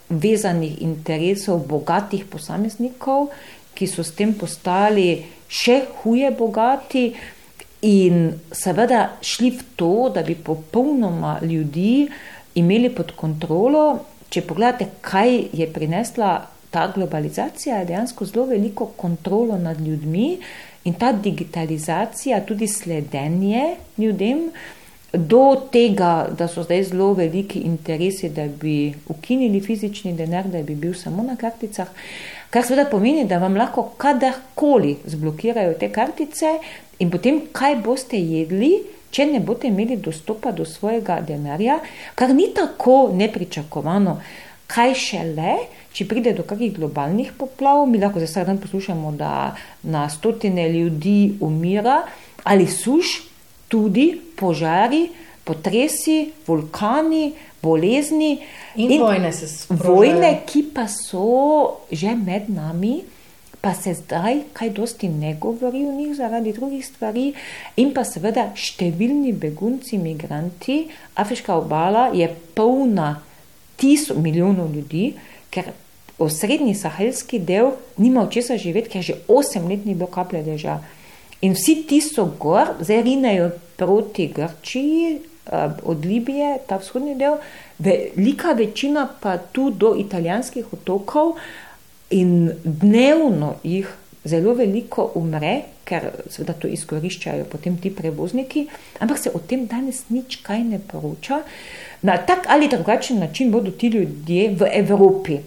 vezanih 0.08 0.82
interesov 0.82 1.66
bogatih 1.68 2.24
posameznikov, 2.30 3.30
ki 3.74 3.86
so 3.86 4.04
s 4.04 4.14
tem 4.16 4.32
postali 4.34 5.26
še 5.48 5.82
huje 6.00 6.30
bogati 6.34 7.10
in 7.86 8.32
seveda 8.52 9.18
šli 9.22 9.50
v 9.58 9.64
to, 9.76 10.08
da 10.14 10.22
bi 10.26 10.34
popolnoma 10.34 11.38
ljudi 11.42 12.08
imeli 12.54 12.90
pod 12.90 13.12
kontrolo. 13.16 13.86
Če 14.32 14.42
pogledate, 14.42 14.88
kaj 15.06 15.36
je 15.54 15.68
prinesla 15.70 16.32
ta 16.76 16.92
globalizacija, 16.94 17.78
je 17.78 17.84
dejansko 17.84 18.24
zelo 18.24 18.44
veliko 18.46 18.86
kontrolo 18.86 19.56
nad 19.58 19.80
ljudmi 19.80 20.38
in 20.84 20.94
ta 20.94 21.12
digitalizacija, 21.12 22.40
tudi 22.44 22.68
sledenje 22.68 23.76
ljudem. 23.98 24.50
Do 25.12 25.68
tega, 25.72 26.26
da 26.38 26.48
so 26.48 26.62
zdaj 26.66 26.82
zelo 26.90 27.12
veliki 27.16 27.62
interesi, 27.64 28.28
da 28.28 28.44
bi 28.60 28.92
ukinili 29.08 29.60
fizični 29.60 30.12
denar, 30.12 30.44
da 30.52 30.60
bi 30.62 30.74
bil 30.74 30.92
samo 30.94 31.22
na 31.22 31.36
karticah. 31.36 31.88
Kar 32.50 32.66
seveda 32.66 32.90
pomeni, 32.90 33.24
da 33.24 33.38
vam 33.38 33.56
lahko 33.56 33.86
kadarkoli 33.96 34.96
zblokirajo 35.06 35.78
te 35.80 35.88
kartice 35.92 36.58
in 36.98 37.10
potem, 37.10 37.40
kaj 37.52 37.78
boste 37.86 38.20
jedli, 38.20 38.74
če 39.10 39.30
ne 39.30 39.40
boste 39.40 39.70
imeli 39.72 39.96
dostopa 39.96 40.52
do 40.52 40.68
svojega 40.68 41.22
denarja, 41.24 41.78
kar 42.14 42.34
ni 42.34 42.50
tako 42.54 42.98
nepričakovano. 43.14 44.18
Kaj 44.66 44.94
šele, 44.98 45.56
če 45.96 46.04
pride 46.04 46.34
do 46.36 46.44
kakih 46.44 46.74
globalnih 46.76 47.32
poplav, 47.38 47.86
mi 47.88 48.00
lahko 48.00 48.20
za 48.20 48.28
vsak 48.28 48.50
dan 48.50 48.58
poslušamo, 48.60 49.12
da 49.16 49.56
na 49.82 50.08
stotine 50.12 50.68
ljudi 50.68 51.38
umira 51.40 52.02
ali 52.44 52.66
suš, 52.66 53.22
tudi 53.68 54.12
požari, 54.36 55.08
potresi, 55.44 56.30
vulkani, 56.46 57.32
bolezni. 57.62 58.38
In, 58.76 58.92
in 58.92 59.02
vojne. 59.02 59.32
Vojne, 59.68 60.30
ki 60.46 60.62
pa 60.74 60.86
so 60.90 61.80
že 61.90 62.14
med 62.14 62.50
nami, 62.52 63.00
pa 63.60 63.72
se 63.74 63.96
zdaj 63.98 64.42
kaj 64.54 64.70
dosti 64.76 65.08
ne 65.08 65.34
govori 65.40 65.82
o 65.86 65.92
njih 65.92 66.14
zaradi 66.14 66.52
drugih 66.52 66.86
stvari, 66.86 67.32
in 67.82 67.90
pa 67.94 68.04
seveda 68.06 68.50
številni 68.54 69.32
begunci, 69.32 69.96
imigranti. 69.96 70.84
Afriška 71.18 71.56
obala 71.56 72.10
je 72.14 72.28
polna 72.54 73.16
tisoč 73.80 74.20
milijonov 74.22 74.70
ljudi, 74.76 75.08
ker 75.50 75.72
osrednji 76.18 76.74
sahelski 76.74 77.38
del 77.38 77.70
nima 77.96 78.22
od 78.22 78.32
česa 78.32 78.56
živeti, 78.56 78.88
ker 78.88 79.02
že 79.02 79.20
osem 79.28 79.68
let 79.68 79.84
ni 79.84 79.94
bilo 79.94 80.08
kaplje 80.10 80.42
dežja. 80.42 80.80
In 81.40 81.52
vsi 81.52 81.82
ti 81.88 82.00
so 82.00 82.24
gor, 82.40 82.76
zdaj 82.80 83.02
rinejo 83.02 83.50
proti 83.76 84.26
Grčiji, 84.32 85.18
Eh, 85.52 85.70
od 85.82 86.04
Libije, 86.04 86.58
ta 86.66 86.76
vzhodni 86.76 87.14
del, 87.14 87.36
velika 87.78 88.52
večina 88.52 89.08
pa 89.20 89.38
tu 89.38 89.70
do 89.70 89.94
italijanskih 89.98 90.72
otokov 90.72 91.36
in 92.10 92.50
dnevno 92.64 93.54
jih 93.62 93.92
zelo 94.24 94.54
veliko 94.54 95.12
umre, 95.14 95.60
ker 95.84 96.08
seveda 96.30 96.52
to 96.58 96.66
izkoriščajo 96.66 97.44
potem 97.44 97.76
ti 97.78 97.94
prevozniki, 97.94 98.66
ampak 98.98 99.22
se 99.22 99.30
o 99.34 99.38
tem 99.38 99.68
danes 99.70 100.08
nič 100.08 100.40
kaj 100.42 100.64
ne 100.64 100.80
poroča. 100.82 101.44
Na 102.02 102.18
tak 102.18 102.50
ali 102.50 102.68
drugačen 102.68 103.22
način 103.22 103.52
bodo 103.52 103.70
ti 103.70 103.86
ljudje 103.86 104.50
v 104.50 104.70
Evropi. 104.72 105.38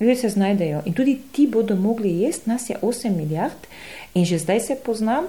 Ljudje 0.00 0.16
se 0.16 0.28
znajdejo 0.28 0.82
in 0.84 0.94
tudi 0.94 1.18
ti 1.32 1.46
bodo 1.46 1.76
mogli 1.76 2.20
jesti, 2.20 2.50
nas 2.50 2.70
je 2.70 2.76
8 2.82 3.16
milijard 3.16 3.66
in 4.14 4.24
že 4.24 4.38
zdaj 4.38 4.60
se 4.60 4.76
poznam, 4.84 5.24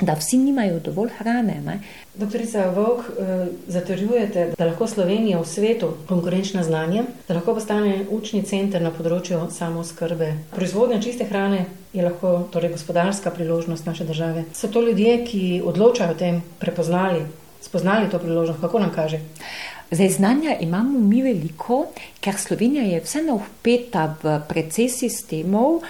da 0.00 0.14
vsi 0.14 0.36
nimajo 0.38 0.80
dovolj 0.80 1.10
hrane. 1.18 1.60
Ne? 1.66 1.80
Doktorica 2.14 2.70
Vok, 2.70 2.98
eh, 3.00 3.46
zatrjujete, 3.66 4.52
da 4.58 4.66
lahko 4.66 4.86
Slovenija 4.86 5.38
v 5.38 5.46
svetu 5.46 5.92
konkurenčna 6.08 6.62
znanje, 6.62 7.04
da 7.28 7.34
lahko 7.34 7.54
postane 7.54 8.04
učni 8.10 8.42
center 8.42 8.82
na 8.82 8.90
področju 8.90 9.38
samozkrbe. 9.50 10.32
Proizvodnja 10.50 11.00
čiste 11.02 11.24
hrane 11.24 11.66
je 11.92 12.02
lahko 12.02 12.48
torej 12.50 12.74
gospodarska 12.74 13.30
priložnost 13.30 13.86
naše 13.86 14.04
države. 14.04 14.44
So 14.52 14.68
to 14.68 14.82
ljudje, 14.82 15.24
ki 15.24 15.62
odločajo 15.64 16.10
o 16.10 16.18
tem, 16.18 16.42
prepoznali, 16.58 17.22
spoznali 17.62 18.10
to 18.10 18.18
priložnost, 18.18 18.60
kako 18.60 18.78
nam 18.78 18.90
kaže? 18.90 19.20
Zdaj, 19.90 20.08
znanja 20.08 20.56
imamo 20.60 20.98
mi 20.98 21.22
veliko, 21.22 21.86
ker 22.20 22.34
Slovenija 22.38 22.82
je 22.82 23.00
vseeno 23.04 23.36
vpeta 23.36 24.16
v 24.22 24.38
precej 24.48 24.88
sistemov. 24.88 25.82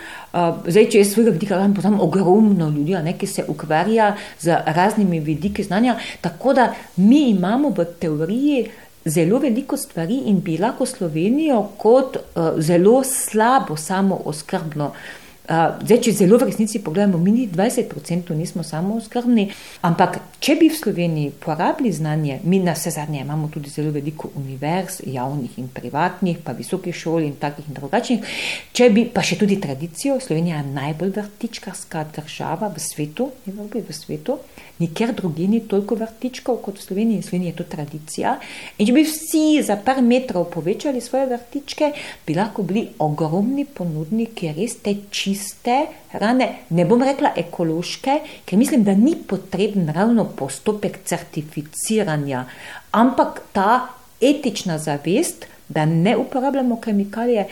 Zdaj, 0.66 0.88
če 0.90 0.98
jaz 0.98 1.12
svojega 1.12 1.34
vidika 1.36 1.54
gledam, 1.54 1.74
poznam 1.74 2.00
ogromno 2.00 2.68
ljudi, 2.68 2.96
ne, 3.04 3.14
ki 3.18 3.26
se 3.26 3.44
ukvarja 3.48 4.16
z 4.40 4.56
raznimi 4.66 5.20
vidiki 5.20 5.62
znanja. 5.62 5.96
Tako 6.20 6.54
da 6.54 6.72
mi 6.96 7.28
imamo 7.30 7.70
v 7.70 7.86
teoriji 8.00 8.64
zelo 9.04 9.38
veliko 9.38 9.76
stvari 9.76 10.22
in 10.26 10.40
bi 10.40 10.58
lahko 10.58 10.86
Slovenijo 10.86 11.62
kot 11.78 12.16
uh, 12.16 12.48
zelo 12.58 13.02
slabo 13.04 13.76
samo 13.76 14.20
oskrbno. 14.24 14.92
Zdaj, 15.44 15.98
če 16.00 16.12
zelo 16.16 16.38
v 16.40 16.46
resnici 16.48 16.78
pogledamo, 16.80 17.18
mi 17.20 17.44
20% 17.52 18.32
nismo 18.32 18.62
samo 18.64 18.96
skrbni, 19.04 19.50
ampak 19.84 20.16
če 20.40 20.54
bi 20.56 20.70
v 20.72 20.78
Sloveniji 20.78 21.34
porabili 21.36 21.92
znanje, 21.92 22.38
mi 22.48 22.62
na 22.64 22.72
vse 22.72 22.94
zadnje 22.94 23.20
imamo 23.20 23.50
tudi 23.52 23.68
zelo 23.68 23.92
veliko 23.92 24.30
univerz, 24.40 25.02
javnih 25.04 25.58
in 25.60 25.68
privatnih, 25.68 26.40
pa 26.40 26.56
visokih 26.56 26.96
šol 26.96 27.28
in 27.28 27.36
takih 27.36 27.68
in 27.68 27.76
drugačnih, 27.76 28.32
če 28.72 28.88
bi 28.88 29.04
pa 29.04 29.20
še 29.20 29.36
tudi 29.36 29.60
tradicijo, 29.60 30.16
Slovenija 30.16 30.62
je 30.62 30.72
najbolj 30.78 31.12
vrtičkarska 31.18 32.06
država 32.16 32.72
v 32.72 32.80
svetu, 32.80 33.28
Evropi 33.44 33.84
v 33.84 33.92
svetu, 33.92 34.38
nikjer 34.78 35.12
drugi 35.14 35.46
ni 35.48 35.60
toliko 35.68 35.94
vrtičkov 35.94 36.56
kot 36.62 36.78
v 36.78 36.82
Sloveniji, 36.82 37.16
in 37.16 37.22
Slovenija 37.22 37.52
je 37.52 37.56
to 37.56 37.64
tradicija. 37.70 38.34
In 38.78 38.86
če 38.86 38.92
bi 38.92 39.04
vsi 39.06 39.62
za 39.62 39.76
par 39.76 40.02
metrov 40.02 40.48
povečali 40.50 41.00
svoje 41.00 41.28
vrtičke, 41.30 41.92
bi 42.26 42.34
lahko 42.34 42.62
bili 42.62 42.86
ogromni 42.98 43.64
ponudniki 43.64 44.52
res 44.56 44.78
te 44.82 44.96
čiste 45.10 45.78
hrane, 46.14 46.48
ne 46.70 46.86
bom 46.86 47.02
rekla 47.02 47.34
ekološke, 47.36 48.18
ker 48.44 48.58
mislim, 48.58 48.84
da 48.84 48.94
ni 48.98 49.14
potreben 49.16 49.90
ravno 49.94 50.26
postopek 50.36 51.02
certificiranja, 51.04 52.44
ampak 52.90 53.42
ta 53.52 53.88
etična 54.20 54.78
zavest, 54.78 55.46
da 55.68 55.84
ne 55.84 56.16
uporabljamo 56.16 56.80
kemikalije. 56.80 57.46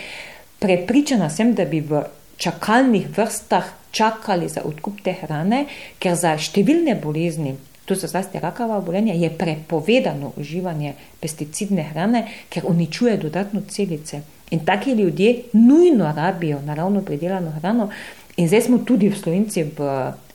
Prepričana 0.58 1.30
sem, 1.30 1.54
da 1.54 1.64
bi 1.64 1.80
v 1.80 2.02
čakalnih 2.42 3.06
vrstah 3.16 3.68
čakali 3.92 4.48
za 4.48 4.64
odkup 4.64 5.02
te 5.04 5.14
hrane, 5.20 5.66
ker 6.02 6.16
za 6.18 6.34
številne 6.40 6.96
bolezni, 6.98 7.54
to 7.86 7.94
so 7.98 8.08
zlasti 8.10 8.40
rakava 8.42 8.78
obolenja, 8.80 9.14
je 9.14 9.30
prepovedano 9.30 10.32
uživanje 10.40 10.94
pesticidne 11.20 11.86
hrane, 11.92 12.24
ker 12.50 12.66
uničuje 12.66 13.16
dodatno 13.22 13.62
celice. 13.68 14.22
In 14.52 14.64
taki 14.66 14.96
ljudje 14.98 15.52
nujno 15.52 16.12
rabijo 16.16 16.60
naravno 16.64 17.02
pridelano 17.02 17.54
hrano. 17.58 17.88
In 18.36 18.48
zdaj 18.48 18.66
smo 18.68 18.78
tudi 18.84 19.08
v 19.08 19.16
Slovenci 19.16 19.64
v 19.76 19.88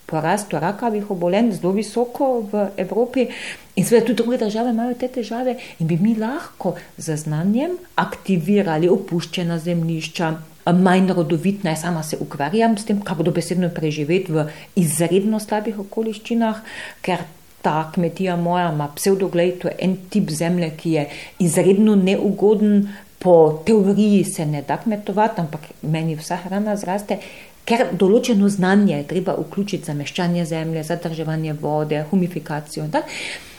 porastu 0.08 0.60
rakavih 0.60 1.12
obolenj 1.12 1.52
zelo 1.58 1.74
visoko 1.76 2.48
v 2.52 2.68
Evropi. 2.78 3.28
In 3.76 3.86
seveda 3.86 4.08
tudi 4.08 4.24
druge 4.24 4.38
države 4.42 4.72
imajo 4.72 4.96
te 4.98 5.08
težave 5.08 5.58
in 5.80 5.88
bi 5.88 5.98
mi 6.02 6.16
lahko 6.16 6.76
z 6.98 7.18
znanjem 7.18 7.78
aktivirali 7.96 8.90
opuščena 8.90 9.60
zemljišča. 9.60 10.57
Manj 10.74 11.14
rodovitna, 11.14 11.72
jaz 11.72 11.82
sama 11.82 12.04
se 12.04 12.18
ukvarjam 12.20 12.78
s 12.78 12.86
tem, 12.86 13.02
kako 13.02 13.24
dobesedno 13.24 13.70
preživeti 13.70 14.32
v 14.32 14.48
izredno 14.76 15.40
slabih 15.40 15.80
okoliščinah, 15.80 16.62
ker 17.02 17.24
ta 17.62 17.92
kmetija 17.94 18.36
moja 18.36 18.72
ima 18.74 18.88
pseudoglej, 18.96 19.58
to 19.62 19.68
je 19.68 19.76
en 19.80 19.98
tip 20.10 20.30
zemlje, 20.30 20.72
ki 20.78 20.92
je 20.92 21.10
izredno 21.40 21.96
neugoden 21.96 22.88
po 23.20 23.64
teoriji 23.66 24.24
se 24.24 24.46
ne 24.46 24.62
da 24.62 24.78
kmetovati, 24.78 25.42
ampak 25.42 25.62
meni 25.82 26.16
vsa 26.16 26.38
hrana 26.44 26.76
zraste, 26.78 27.18
ker 27.68 27.90
določeno 28.00 28.50
znanje 28.50 28.94
je 28.96 29.08
treba 29.10 29.36
vključiti 29.40 29.90
za 29.90 29.96
meščanje 29.98 30.46
zemlje, 30.46 30.84
zadrževanje 30.88 31.58
vode, 31.62 32.04
humifikacijo 32.12 32.86
in 32.86 32.92
tako. 32.94 33.16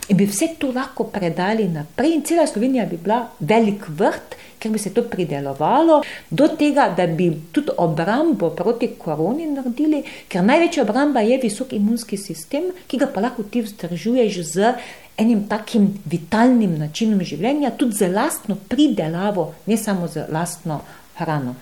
In 0.08 0.16
bi 0.16 0.24
vse 0.24 0.54
to 0.56 0.70
lahko 0.72 1.04
predali 1.12 1.66
naprej, 1.68 2.14
in 2.16 2.22
cela 2.24 2.46
Slovenija 2.48 2.86
bi 2.88 2.96
bila 2.96 3.26
velik 3.40 3.84
vrt, 3.88 4.38
ker 4.58 4.72
bi 4.72 4.78
se 4.78 4.94
to 4.94 5.02
pridelovalo, 5.02 6.02
do 6.30 6.48
tega, 6.58 6.88
da 6.96 7.06
bi 7.06 7.30
tudi 7.52 7.74
obrambo 7.76 8.50
proti 8.50 8.90
koroni 8.98 9.46
naredili, 9.50 10.02
ker 10.28 10.44
največja 10.44 10.84
obramba 10.84 11.20
je 11.26 11.40
visok 11.42 11.72
imunski 11.72 12.16
sistem, 12.16 12.72
ki 12.86 12.98
ga 12.98 13.10
pa 13.14 13.24
lahko 13.24 13.42
ti 13.42 13.62
vzdržuješ 13.62 14.40
z 14.52 14.72
enim 15.18 15.46
takim 15.50 15.90
vitalnim 16.06 16.78
načinom 16.78 17.24
življenja, 17.26 17.74
tudi 17.78 17.98
z 17.98 18.10
lastno 18.12 18.56
pridelavo, 18.68 19.52
ne 19.66 19.76
samo 19.76 20.06
z 20.08 20.28
lastno 20.32 20.80
hrano. 21.18 21.56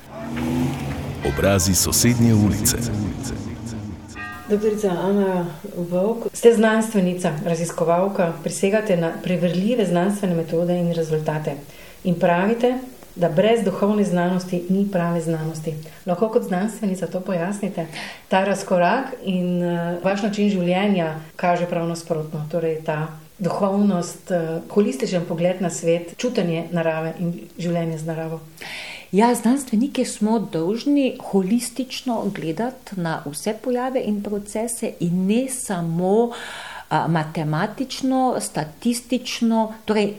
Obrazi 1.27 1.75
sosednje 1.75 2.35
ulice. 2.35 2.77
Doktorica 4.47 4.91
Ana 4.91 5.47
Vovk, 5.91 6.29
ste 6.33 6.53
znanstvenica, 6.55 7.33
raziskovalka, 7.45 8.33
prisegate 8.45 8.97
na 8.97 9.11
preverljive 9.23 9.87
znanstvene 9.87 10.35
metode 10.35 10.77
in 10.79 10.93
rezultate. 10.95 11.57
In 12.07 12.15
pravite, 12.19 12.77
da 13.17 13.29
brez 13.29 13.65
duhovne 13.65 14.05
znanosti 14.05 14.63
ni 14.69 14.87
prave 14.93 15.21
znanosti. 15.21 15.75
Lahko 16.07 16.29
kot 16.29 16.43
znanstvenica 16.43 17.07
to 17.07 17.21
pojasnite. 17.21 17.87
Ta 18.29 18.45
razkorak 18.45 19.15
in 19.25 19.63
uh, 19.63 20.05
vaš 20.05 20.23
način 20.23 20.51
življenja 20.51 21.15
kaže 21.37 21.67
prav 21.67 21.89
nasprotno. 21.89 22.45
Torej, 22.53 22.83
ta 22.85 23.07
duhovnost, 23.39 24.31
uh, 24.31 24.61
holističen 24.71 25.25
pogled 25.29 25.61
na 25.61 25.71
svet, 25.71 26.15
čutenje 26.17 26.69
narave 26.73 27.15
in 27.19 27.33
življenje 27.59 27.99
z 27.99 28.07
naravo. 28.07 28.41
Ja, 29.13 29.35
znanstveniki 29.35 30.05
smo 30.05 30.39
dolžni 30.39 31.17
holistično 31.31 32.25
gledati 32.35 33.01
na 33.01 33.23
vse 33.27 33.55
pojave 33.63 34.03
in 34.05 34.23
procese, 34.23 34.93
in 35.01 35.27
ne 35.27 35.47
samo 35.49 36.33
a, 36.89 37.07
matematično, 37.09 38.37
statistično. 38.41 39.73
Torej, 39.85 40.13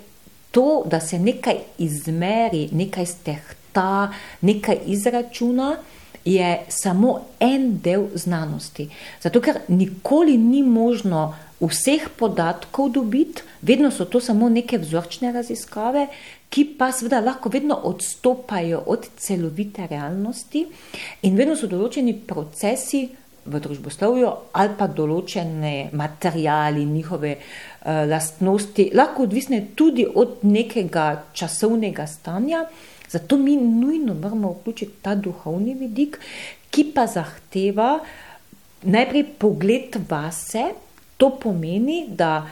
to, 0.52 0.84
da 0.86 1.00
se 1.00 1.20
nekaj 1.20 1.56
izmeri, 1.78 2.70
nekaj 2.72 3.06
stehta, 3.06 4.14
nekaj 4.42 4.80
izračuna, 4.86 5.76
je 6.26 6.66
samo 6.70 7.22
en 7.40 7.80
del 7.84 8.08
znanosti. 8.16 8.90
Zato, 9.22 9.42
ker 9.42 9.62
nikoli 9.68 10.38
ni 10.38 10.64
možno 10.64 11.36
vseh 11.60 12.10
podatkov 12.18 12.90
dobiti, 12.92 13.42
vedno 13.62 13.92
so 13.92 14.06
to 14.06 14.20
samo 14.22 14.50
neke 14.50 14.78
vzorčne 14.78 15.32
raziskave, 15.32 16.08
ki 16.50 16.66
pa 16.78 16.92
seveda 16.92 17.20
lahko 17.20 17.50
vedno 17.50 17.80
odstopajo 17.84 18.84
od 18.86 19.08
celovite 19.18 19.88
realnosti 19.88 20.66
in 21.22 21.36
vedno 21.36 21.56
so 21.56 21.68
določeni 21.68 22.14
procesi 22.28 23.08
v 23.48 23.62
družboslovju 23.64 24.30
ali 24.52 24.76
pa 24.78 24.88
določene 24.88 25.90
materijali, 25.98 26.86
njihove 26.86 27.34
uh, 27.38 28.04
lastnosti, 28.10 28.90
lahko 28.94 29.26
odvisne 29.28 29.62
tudi 29.76 30.06
od 30.08 30.44
nekega 30.44 31.08
časovnega 31.34 32.08
stanja. 32.08 32.66
Zato 33.10 33.38
mi 33.38 33.56
nujno 33.56 34.14
moramo 34.14 34.52
vključiti 34.60 35.02
ta 35.02 35.16
duhovni 35.16 35.74
vidik, 35.80 36.20
ki 36.70 36.92
pa 36.96 37.08
zahteva 37.08 38.00
najprej 38.84 39.24
pogled 39.40 39.96
vase. 40.10 40.74
To 41.18 41.32
pomeni, 41.42 42.04
da 42.14 42.46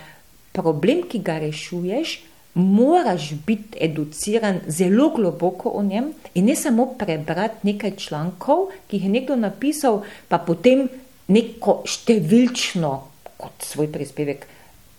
problem, 0.56 1.04
ki 1.06 1.20
ga 1.22 1.36
rešuješ, 1.44 2.16
moraš 2.56 3.34
biti 3.46 3.78
educiran 3.82 4.60
zelo 4.68 5.10
globoko 5.10 5.70
o 5.70 5.84
njem 5.84 6.14
in 6.34 6.46
ne 6.46 6.56
samo 6.56 6.86
prebrati 6.98 7.68
nekaj 7.68 7.96
člankov, 7.96 8.68
ki 8.88 8.98
jih 8.98 9.04
je 9.04 9.10
nekdo 9.10 9.36
napisal, 9.36 10.02
pa 10.28 10.38
potem 10.38 10.88
neko 11.28 11.82
številčno, 11.88 12.92
kot 13.38 13.66
svoj 13.66 13.92
prispevek, 13.92 14.48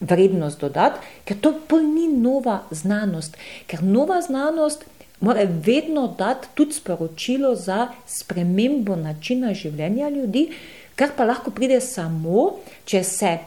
vrednost 0.01 0.61
dodati, 0.61 1.01
ker 1.25 1.41
to 1.41 1.55
pa 1.69 1.81
ni 1.81 2.09
nova 2.13 2.61
znanost. 2.71 3.37
Ker 3.67 3.83
nova 3.83 4.21
znanost 4.21 4.85
mora 5.21 5.47
vedno 5.49 6.15
dati 6.19 6.49
tudi 6.55 6.77
sporočilo 6.77 7.55
za 7.55 7.89
spremembo 8.07 8.97
načina 8.97 9.55
življenja 9.55 10.11
ljudi, 10.13 10.51
kar 10.97 11.17
pa 11.17 11.25
lahko 11.25 11.51
pride 11.51 11.81
samo, 11.81 12.59
če 12.85 13.03
se 13.05 13.39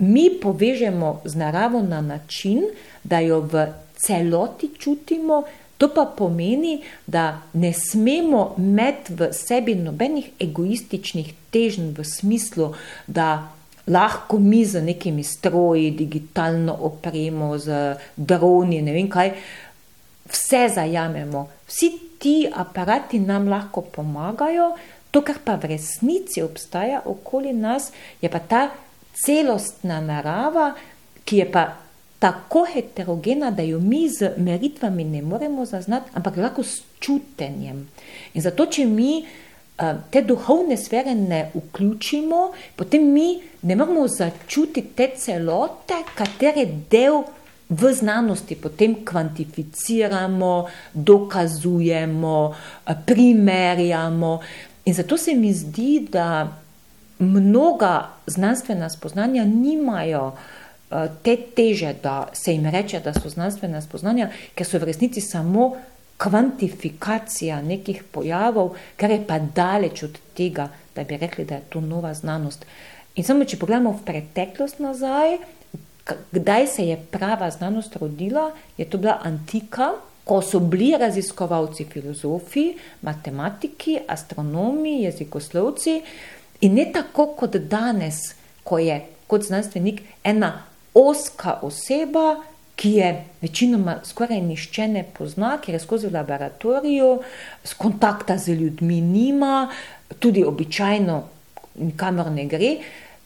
mi 0.00 0.30
povežemo 0.42 1.20
z 1.24 1.36
naravo 1.36 1.82
na 1.82 2.00
način, 2.00 2.64
da 3.04 3.20
jo 3.20 3.40
v 3.40 3.66
celoti 3.96 4.70
čutimo, 4.78 5.42
to 5.78 5.88
pa 5.94 6.04
pomeni, 6.16 6.82
da 7.06 7.40
ne 7.52 7.72
smemo 7.72 8.54
imeti 8.58 9.14
v 9.14 9.32
sebi 9.32 9.74
nobenih 9.74 10.30
egoističnih 10.40 11.32
težnj 11.50 11.94
v 11.96 12.04
smislu, 12.04 12.74
da 13.06 13.52
lahko 13.86 14.38
mi 14.38 14.64
z 14.64 14.82
nekimi 14.82 15.24
stroji, 15.24 15.90
digitalno 15.90 16.76
opremo, 16.80 17.58
z 17.58 17.96
droni, 18.16 18.82
ne 18.82 18.92
vem 18.92 19.08
kaj, 19.10 19.32
vse 20.28 20.68
zajamemo. 20.74 21.48
Vsi 21.66 21.90
ti 22.18 22.36
aparati 22.54 23.18
nam 23.18 23.48
lahko 23.48 23.80
pomagajo, 23.80 24.74
to, 25.10 25.24
kar 25.24 25.40
pa 25.44 25.56
v 25.56 25.74
resnici 25.74 26.42
obstaja 26.42 27.00
okoli 27.04 27.52
nas, 27.52 27.90
je 28.20 28.28
pa 28.30 28.38
ta 28.38 28.68
celostna 29.24 30.00
narava, 30.00 30.72
ki 31.24 31.36
je 31.36 31.46
pa 31.52 31.64
tako 32.20 32.66
heterogena, 32.68 33.50
da 33.50 33.62
jo 33.62 33.80
mi 33.80 34.08
z 34.08 34.34
meritvami 34.36 35.04
ne 35.04 35.22
moremo 35.22 35.64
zaznati, 35.64 36.10
ampak 36.14 36.36
lahko 36.36 36.62
s 36.62 36.82
čutenjem. 37.00 37.86
In 38.34 38.42
zato, 38.42 38.66
če 38.66 38.84
mi 38.84 39.22
uh, 39.22 39.94
te 40.12 40.20
duhovne 40.22 40.76
sfere 40.76 41.14
ne 41.14 41.46
vključimo, 41.54 42.42
potem 42.76 43.08
mi 43.12 43.40
ne 43.62 43.76
moremo 43.76 44.04
začutiti 44.08 44.90
te 44.96 45.12
celote, 45.16 46.04
katere 46.14 46.66
del. 46.90 47.22
V 47.70 47.92
znanosti 47.94 48.56
potem 48.58 48.96
kvantificiramo, 49.06 50.54
dokazujemo, 50.92 52.54
primerjamo. 53.06 54.32
In 54.84 54.94
zato 54.94 55.16
se 55.16 55.36
mi 55.38 55.52
zdi, 55.54 56.08
da 56.10 56.48
mnoga 57.20 58.08
znanstvena 58.26 58.90
spoznanja 58.90 59.44
nimajo 59.44 60.32
eh, 60.32 61.08
te 61.22 61.36
teže, 61.56 61.94
da 62.02 62.28
se 62.32 62.52
jim 62.52 62.66
reče, 62.66 63.00
da 63.00 63.14
so 63.14 63.28
znanstvena 63.28 63.80
spoznanja, 63.80 64.30
ker 64.54 64.66
so 64.66 64.78
v 64.78 64.90
resnici 64.90 65.20
samo 65.20 65.76
kvantifikacija 66.20 67.62
nekih 67.62 68.02
pojavov, 68.12 68.74
kar 68.96 69.10
je 69.10 69.22
pa 69.26 69.38
daleč 69.38 70.02
od 70.02 70.18
tega, 70.36 70.68
da 70.96 71.04
bi 71.04 71.16
rekli, 71.16 71.44
da 71.44 71.54
je 71.54 71.68
to 71.68 71.80
nova 71.80 72.14
znanost. 72.14 72.66
In 73.14 73.24
samo, 73.24 73.44
če 73.44 73.58
pogledamo 73.58 73.92
v 73.92 74.04
preteklost 74.04 74.80
nazaj, 74.80 75.38
kdaj 76.32 76.66
se 76.66 76.86
je 76.88 76.96
prava 77.10 77.50
znanost 77.50 77.96
rodila, 77.96 78.50
je 78.76 78.84
to 78.84 78.98
bila 78.98 79.18
antika, 79.24 79.92
ko 80.24 80.42
so 80.42 80.60
bili 80.60 80.92
raziskovalci, 80.98 81.84
filozofi, 81.90 82.74
matematiki, 83.02 83.98
astronomi, 84.08 85.02
jezikoslovci, 85.02 86.02
In 86.60 86.74
ne 86.74 86.86
tako 86.92 87.26
kot 87.36 87.56
danes, 87.56 88.34
ko 88.64 88.78
je 88.78 89.00
kot 89.26 89.46
znanstvenik 89.46 90.02
ena 90.24 90.52
oska 90.94 91.58
oseba, 91.62 92.40
ki 92.80 92.90
je 92.96 93.08
večinoma 93.42 93.98
skoraj 94.04 94.40
nišče 94.40 94.88
ne 94.88 95.04
pozna, 95.18 95.58
ker 95.60 95.74
je 95.74 95.80
skozi 95.80 96.08
laboratorijo, 96.10 97.18
s 97.64 97.74
kontakta 97.74 98.38
z 98.38 98.54
ljudmi 98.56 99.00
nima, 99.00 99.68
tudi 100.18 100.44
običajno 100.44 101.22
nikamor 101.74 102.30
ne 102.32 102.46
gre. 102.48 102.70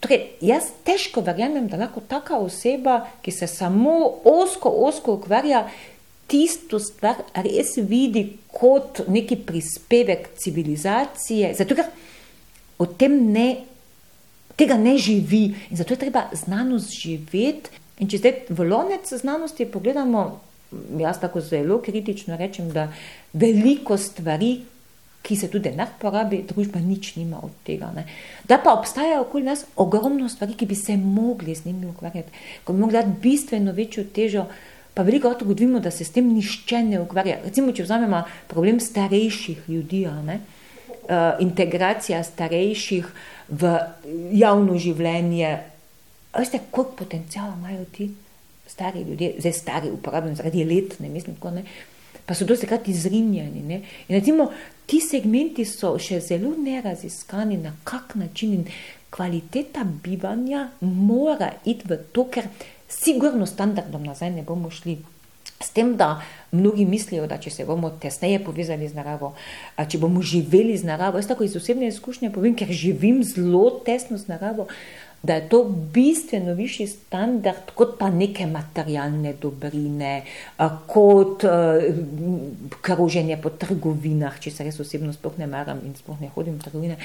Torej, 0.01 0.25
jaz 0.45 0.69
težko 0.85 1.23
verjamem, 1.25 1.69
da 1.71 1.79
lahko 1.81 2.03
taka 2.09 2.37
oseba, 2.39 3.01
ki 3.23 3.33
se 3.33 3.47
samo 3.47 3.95
osko, 4.25 4.69
osko 4.89 5.15
ukvarja, 5.21 5.69
tisto 6.27 6.81
stvar 6.83 7.23
res 7.47 7.77
vidi 7.79 8.27
kot 8.53 9.05
neki 9.09 9.39
prispevek 9.47 10.35
civilizacije. 10.41 11.55
Zato, 11.55 11.79
ker 11.79 11.89
o 12.79 12.87
tem 12.87 13.17
ne, 13.33 13.49
tega 14.57 14.77
ne 14.79 14.97
živi 14.99 15.45
in 15.71 15.77
zato 15.77 15.95
je 15.95 15.99
treba 15.99 16.29
znanost 16.33 16.93
živeti. 16.93 17.81
In 18.03 18.11
če 18.11 18.19
zdaj 18.19 18.33
v 18.51 18.67
lonec 18.67 19.07
znanosti 19.15 19.69
pogledamo, 19.71 20.25
jaz 20.99 21.21
tako 21.23 21.41
zelo 21.41 21.79
kritično 21.83 22.37
rečem, 22.37 22.73
da 22.75 22.89
veliko 23.33 23.97
stvari, 23.99 24.57
ki 25.25 25.37
se 25.41 25.49
tudi 25.49 25.71
denar 25.71 25.95
porabi, 26.01 26.43
družba 26.45 26.83
nič 26.85 27.15
nima 27.17 27.39
od 27.43 27.55
tega. 27.65 27.89
Ne. 27.95 28.05
Da 28.49 28.59
pa 28.61 28.75
obstaja 28.75 29.23
okoli 29.23 29.47
nas 29.47 29.65
ogromno 29.81 30.29
stvari, 30.29 30.57
ki 30.59 30.67
bi 30.69 30.77
se 30.77 30.97
mogli 31.01 31.55
z 31.55 31.65
njimi 31.65 31.87
ukvarjati, 31.87 32.43
ko 32.65 32.73
bi 32.73 32.83
mogli 32.83 32.99
dati 32.99 33.15
bistveno 33.23 33.73
večjo 33.73 34.05
težo. 34.05 34.47
Pa 34.95 35.03
veliko 35.03 35.33
ugotovimo, 35.43 35.81
da 35.81 35.91
se 35.91 36.05
s 36.05 36.13
tem 36.15 36.29
nišče 36.35 36.83
ne 36.83 37.01
ukvarja. 37.03 37.41
Recimo, 37.45 37.73
če 37.73 37.83
vzamemo 37.83 38.21
problem 38.47 38.79
starejših 38.81 39.65
ljudi, 39.69 40.05
ne, 40.27 40.39
integracija 41.41 42.23
starejših 42.25 43.07
v 43.49 43.79
javno 44.33 44.79
življenje. 44.79 45.59
Veste, 46.35 46.61
koliko 46.71 47.05
potencijala 47.05 47.55
imajo 47.59 47.85
ti 47.95 48.11
stari 48.67 49.03
ljudje, 49.03 49.35
zdaj 49.39 49.53
stari, 49.53 49.91
uporabljeni 49.91 50.37
zaradi 50.37 50.65
let, 50.65 50.99
ne 51.01 51.09
mislim, 51.09 51.37
tako 51.37 51.51
ne. 51.51 51.65
Pa 52.27 52.35
so 52.35 52.47
dosti 52.49 52.67
krat 52.67 52.89
izrinjeni. 52.89 53.63
Ne? 53.63 53.83
In 54.09 54.17
recimo, 54.17 54.49
ti 54.87 55.01
segmenti 55.01 55.65
so 55.69 55.95
še 56.01 56.21
zelo 56.25 56.55
neraziskani, 56.57 57.59
na 57.61 57.75
kak 57.85 58.15
način 58.15 58.55
in 58.55 58.65
kvaliteta 59.15 59.85
bivanja 59.85 60.69
mora 60.81 61.53
iti 61.65 61.87
v 61.89 62.01
to, 62.13 62.27
ker 62.33 62.49
sigurno 62.89 63.47
standardom 63.47 64.07
nazaj 64.09 64.33
ne 64.35 64.43
bomo 64.43 64.71
šli. 64.71 64.97
S 65.63 65.71
tem, 65.71 65.95
da 65.97 66.23
mnogi 66.53 66.85
mislijo, 66.85 67.27
da 67.27 67.39
če 67.39 67.51
se 67.51 67.65
bomo 67.65 67.91
tesneje 68.01 68.41
povezali 68.45 68.89
z 68.89 68.95
naravo, 68.95 69.33
če 69.79 69.99
bomo 70.03 70.23
živeli 70.23 70.77
z 70.79 70.87
naravo, 70.87 71.19
jaz 71.19 71.31
tako 71.31 71.47
iz 71.47 71.57
osebne 71.57 71.89
izkušnje 71.89 72.33
povem, 72.35 72.55
ker 72.59 72.71
živim 72.71 73.23
zelo 73.27 73.71
tesno 73.87 74.19
z 74.19 74.29
naravo, 74.29 74.69
da 75.25 75.39
je 75.39 75.49
to 75.49 75.63
bistveno 75.95 76.53
višji 76.55 76.87
standard 76.87 77.71
kot 77.75 77.95
pa 77.99 78.11
neke 78.13 78.47
materialne 78.47 79.33
dobrine, 79.41 80.19
kot 80.87 81.47
kroženje 82.85 83.39
po 83.43 83.55
trgovinah, 83.57 84.37
če 84.41 84.53
se 84.53 84.67
res 84.67 84.81
osebno 84.85 85.15
sploh 85.17 85.39
ne 85.41 85.49
maram 85.49 85.81
in 85.87 85.97
sploh 85.97 86.21
ne 86.21 86.29
hodim 86.35 86.59
v 86.59 86.67
trgovine. 86.67 86.99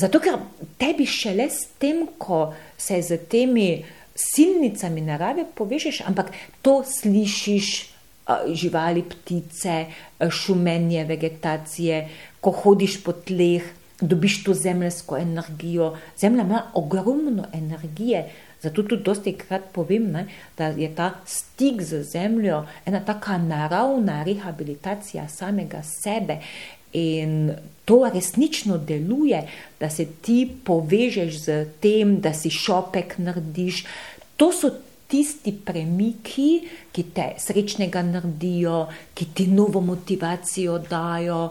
Zato, 0.00 0.18
ker 0.24 0.40
tebi 0.80 1.04
šele 1.06 1.50
s 1.52 1.68
tem, 1.78 2.06
ko 2.18 2.48
se 2.80 3.02
z 3.04 3.20
temi 3.30 3.84
silnicami 4.14 5.00
narave 5.00 5.44
povežeš, 5.54 6.04
ampak 6.06 6.32
to 6.62 6.82
slišiš. 6.86 7.90
Živali, 8.24 9.02
ptice, 9.04 9.84
šumenje, 10.32 11.02
vegetacije, 11.04 11.98
ko 12.40 12.54
hodiš 12.56 12.94
po 13.04 13.12
tleh, 13.12 13.66
dobiš 14.00 14.44
to 14.44 14.54
zemljsko 14.54 15.18
energijo. 15.20 15.96
Zemlja 16.16 16.42
ima 16.42 16.62
ogromno 16.74 17.44
energije, 17.52 18.30
zato 18.62 18.82
tudi 18.82 19.02
dosti 19.02 19.32
krat 19.32 19.62
povem, 19.72 20.08
ne, 20.12 20.26
da 20.58 20.66
je 20.66 20.88
ta 20.94 21.10
stik 21.26 21.82
z 21.82 22.02
zemljo 22.02 22.64
ena 22.86 23.00
taka 23.04 23.38
naravna 23.38 24.22
rehabilitacija 24.24 25.28
samega 25.28 25.82
sebe. 26.02 26.38
In 26.94 27.52
to 27.84 28.10
resnično 28.14 28.78
deluje, 28.78 29.42
da 29.80 29.90
se 29.90 30.06
ti 30.22 30.48
povežeš 30.64 31.38
z 31.44 31.66
tem, 31.80 32.20
da 32.20 32.32
si 32.34 32.50
šopek 32.50 33.18
narediš. 33.18 33.84
To 34.36 34.52
so 34.52 34.70
tisti 35.08 35.52
premiki, 35.64 36.64
ki 36.92 37.04
te 37.14 37.32
srečnega 37.38 38.02
naredijo, 38.02 38.86
ki 39.14 39.26
ti 39.34 39.46
novo 39.46 39.82
motivacijo 39.84 40.78
dajo, 40.78 41.48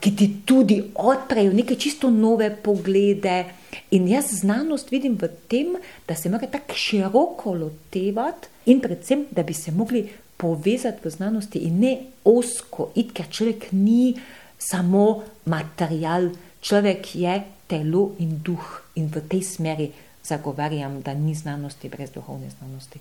ki 0.00 0.14
ti 0.16 0.30
tudi 0.46 0.80
odprejo 0.94 1.52
neke 1.52 1.76
čisto 1.76 2.10
nove 2.10 2.50
poglede. 2.62 3.44
In 3.90 4.08
jaz 4.08 4.32
znanost 4.40 4.90
vidim 4.90 5.18
v 5.20 5.28
tem, 5.50 5.76
da 6.08 6.14
se 6.14 6.30
mora 6.30 6.46
tako 6.46 6.74
široko 6.74 7.54
lotevati, 7.54 8.48
in 8.66 8.80
predvsem, 8.80 9.26
da 9.30 9.42
bi 9.42 9.54
se 9.54 9.70
mogli 9.70 10.08
povezati 10.36 11.04
v 11.04 11.10
znanosti 11.10 11.58
in 11.58 11.80
ne 11.80 11.96
osko, 12.24 12.90
it, 12.94 13.12
ker 13.12 13.28
človek 13.28 13.72
ni 13.72 14.14
samo 14.60 15.22
material, 15.48 16.30
človek 16.60 17.14
je 17.16 17.40
telo 17.66 18.12
in 18.18 18.38
duh, 18.44 18.82
in 18.94 19.08
v 19.08 19.24
tej 19.24 19.42
smeri 19.42 19.88
zagovarjam, 20.24 21.00
da 21.00 21.14
ni 21.14 21.34
znanosti 21.34 21.88
brez 21.88 22.10
duhovne 22.12 22.50
znanosti. 22.58 23.00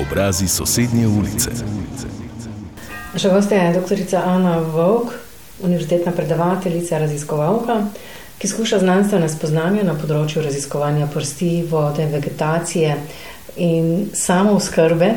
Obrazi 0.00 0.48
sosednje 0.48 1.08
ulice. 1.08 1.50
Naša 3.12 3.28
gostja 3.28 3.62
je 3.62 3.74
doktorica 3.74 4.22
Ana 4.26 4.58
Vovk, 4.58 5.14
univerzitetna 5.62 6.12
predavateljica, 6.12 6.98
raziskovalka, 6.98 7.86
ki 8.38 8.48
skuša 8.48 8.78
znanstvene 8.82 9.28
spoznanja 9.30 9.86
na 9.86 9.94
področju 9.94 10.42
raziskovanja 10.42 11.06
prsti, 11.14 11.62
vode, 11.70 12.06
vegetacije 12.10 12.96
in 13.56 14.10
samo 14.12 14.58
skrbe 14.60 15.14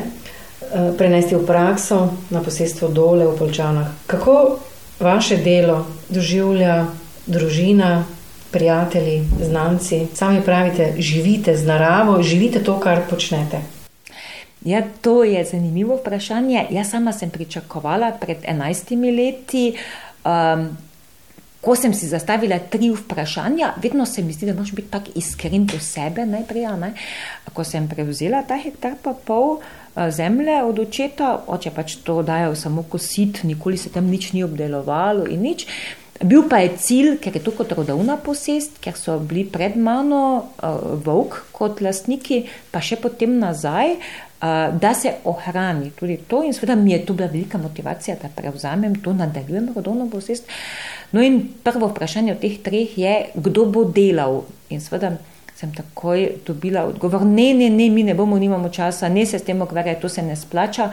prenesti 0.98 1.34
v 1.34 1.42
prakso 1.46 1.98
na 2.30 2.40
posestvo 2.44 2.88
dole 2.88 3.26
v 3.26 3.34
Polčanah. 3.38 3.90
Kako 4.06 4.58
vaše 5.00 5.36
delo 5.36 5.86
doživlja 6.08 6.86
družina, 7.26 8.04
prijatelji, 8.50 9.24
znanci? 9.44 10.06
Sami 10.14 10.42
pravite, 10.42 10.94
živite 10.98 11.56
z 11.56 11.66
naravo, 11.66 12.22
živite 12.22 12.64
to, 12.64 12.80
kar 12.80 13.02
počnete. 13.10 13.60
Ja, 14.64 14.82
to 15.00 15.24
je 15.24 15.44
zanimivo 15.44 15.96
vprašanje. 15.96 16.66
Jaz 16.70 16.90
sama 16.90 17.12
sem 17.12 17.30
pričakovala 17.30 18.12
pred 18.20 18.38
enajstimi 18.44 19.12
leti. 19.12 19.72
Um, 20.24 20.76
Ko 21.58 21.74
sem 21.74 21.90
si 21.90 22.06
zastavila 22.06 22.60
tri 22.70 22.92
vprašanja, 22.94 23.72
vedno 23.82 24.06
se 24.06 24.22
mi 24.22 24.32
zdi, 24.32 24.46
da 24.46 24.52
moraš 24.54 24.70
biti 24.72 24.90
tako 24.90 25.10
iskren 25.18 25.66
do 25.66 25.78
sebe 25.82 26.22
najprej. 26.26 26.68
Ne? 26.78 26.92
Ko 27.52 27.64
sem 27.64 27.88
prevzela 27.88 28.44
ta 28.46 28.54
hektar 28.62 28.94
pa 29.02 29.10
pol 29.26 29.58
zemlje 30.10 30.62
od 30.62 30.78
očeta, 30.78 31.30
oče 31.46 31.70
pač 31.74 31.96
to 32.06 32.22
dajal 32.22 32.54
samo 32.56 32.82
kosit, 32.82 33.42
nikoli 33.44 33.78
se 33.78 33.90
tam 33.90 34.06
nič 34.06 34.32
ni 34.32 34.44
obdelovalo 34.44 35.26
in 35.26 35.42
nič. 35.42 35.66
Bil 36.18 36.48
pa 36.50 36.58
je 36.58 36.72
cilj, 36.82 37.12
ker 37.22 37.36
je 37.36 37.42
to 37.42 37.52
kot 37.54 37.70
rodovna 37.78 38.16
posest, 38.18 38.80
ker 38.82 38.96
so 38.98 39.20
bili 39.22 39.44
pred 39.46 39.76
mano 39.78 40.50
uh, 40.58 40.96
volk 41.04 41.44
kot 41.54 41.78
lastniki, 41.78 42.42
pa 42.74 42.82
še 42.82 42.98
potem 42.98 43.36
nazaj, 43.38 43.94
uh, 43.94 44.74
da 44.74 44.90
se 44.98 45.14
ohrani 45.30 45.92
tudi 45.94 46.18
to. 46.26 46.42
In 46.42 46.56
seveda 46.56 46.74
mi 46.74 46.90
je 46.90 47.04
to 47.06 47.14
bila 47.14 47.30
velika 47.30 47.58
motivacija, 47.62 48.18
da 48.18 48.32
prevzamem 48.34 48.98
to, 49.02 49.14
nadaljujem 49.14 49.70
rodovno 49.76 50.08
posest. 50.10 50.50
No, 51.14 51.22
in 51.22 51.38
prvo 51.62 51.86
vprašanje 51.92 52.34
od 52.34 52.42
teh 52.42 52.58
treh 52.66 52.98
je, 52.98 53.14
kdo 53.38 53.68
bo 53.70 53.86
delal. 53.86 54.42
In 54.74 54.82
seveda 54.82 55.14
sem 55.58 55.72
takoj 55.74 56.28
dobila 56.46 56.84
odgovor: 56.86 57.24
ne, 57.26 57.50
ne, 57.54 57.70
ne, 57.70 57.88
mi 57.90 58.02
ne 58.06 58.14
bomo, 58.14 58.38
nimamo 58.38 58.68
časa, 58.68 59.08
ne 59.08 59.26
se 59.26 59.38
s 59.38 59.44
tem 59.44 59.62
ukvarjati, 59.62 60.00
to 60.00 60.08
se 60.08 60.22
ne 60.22 60.36
splača. 60.36 60.90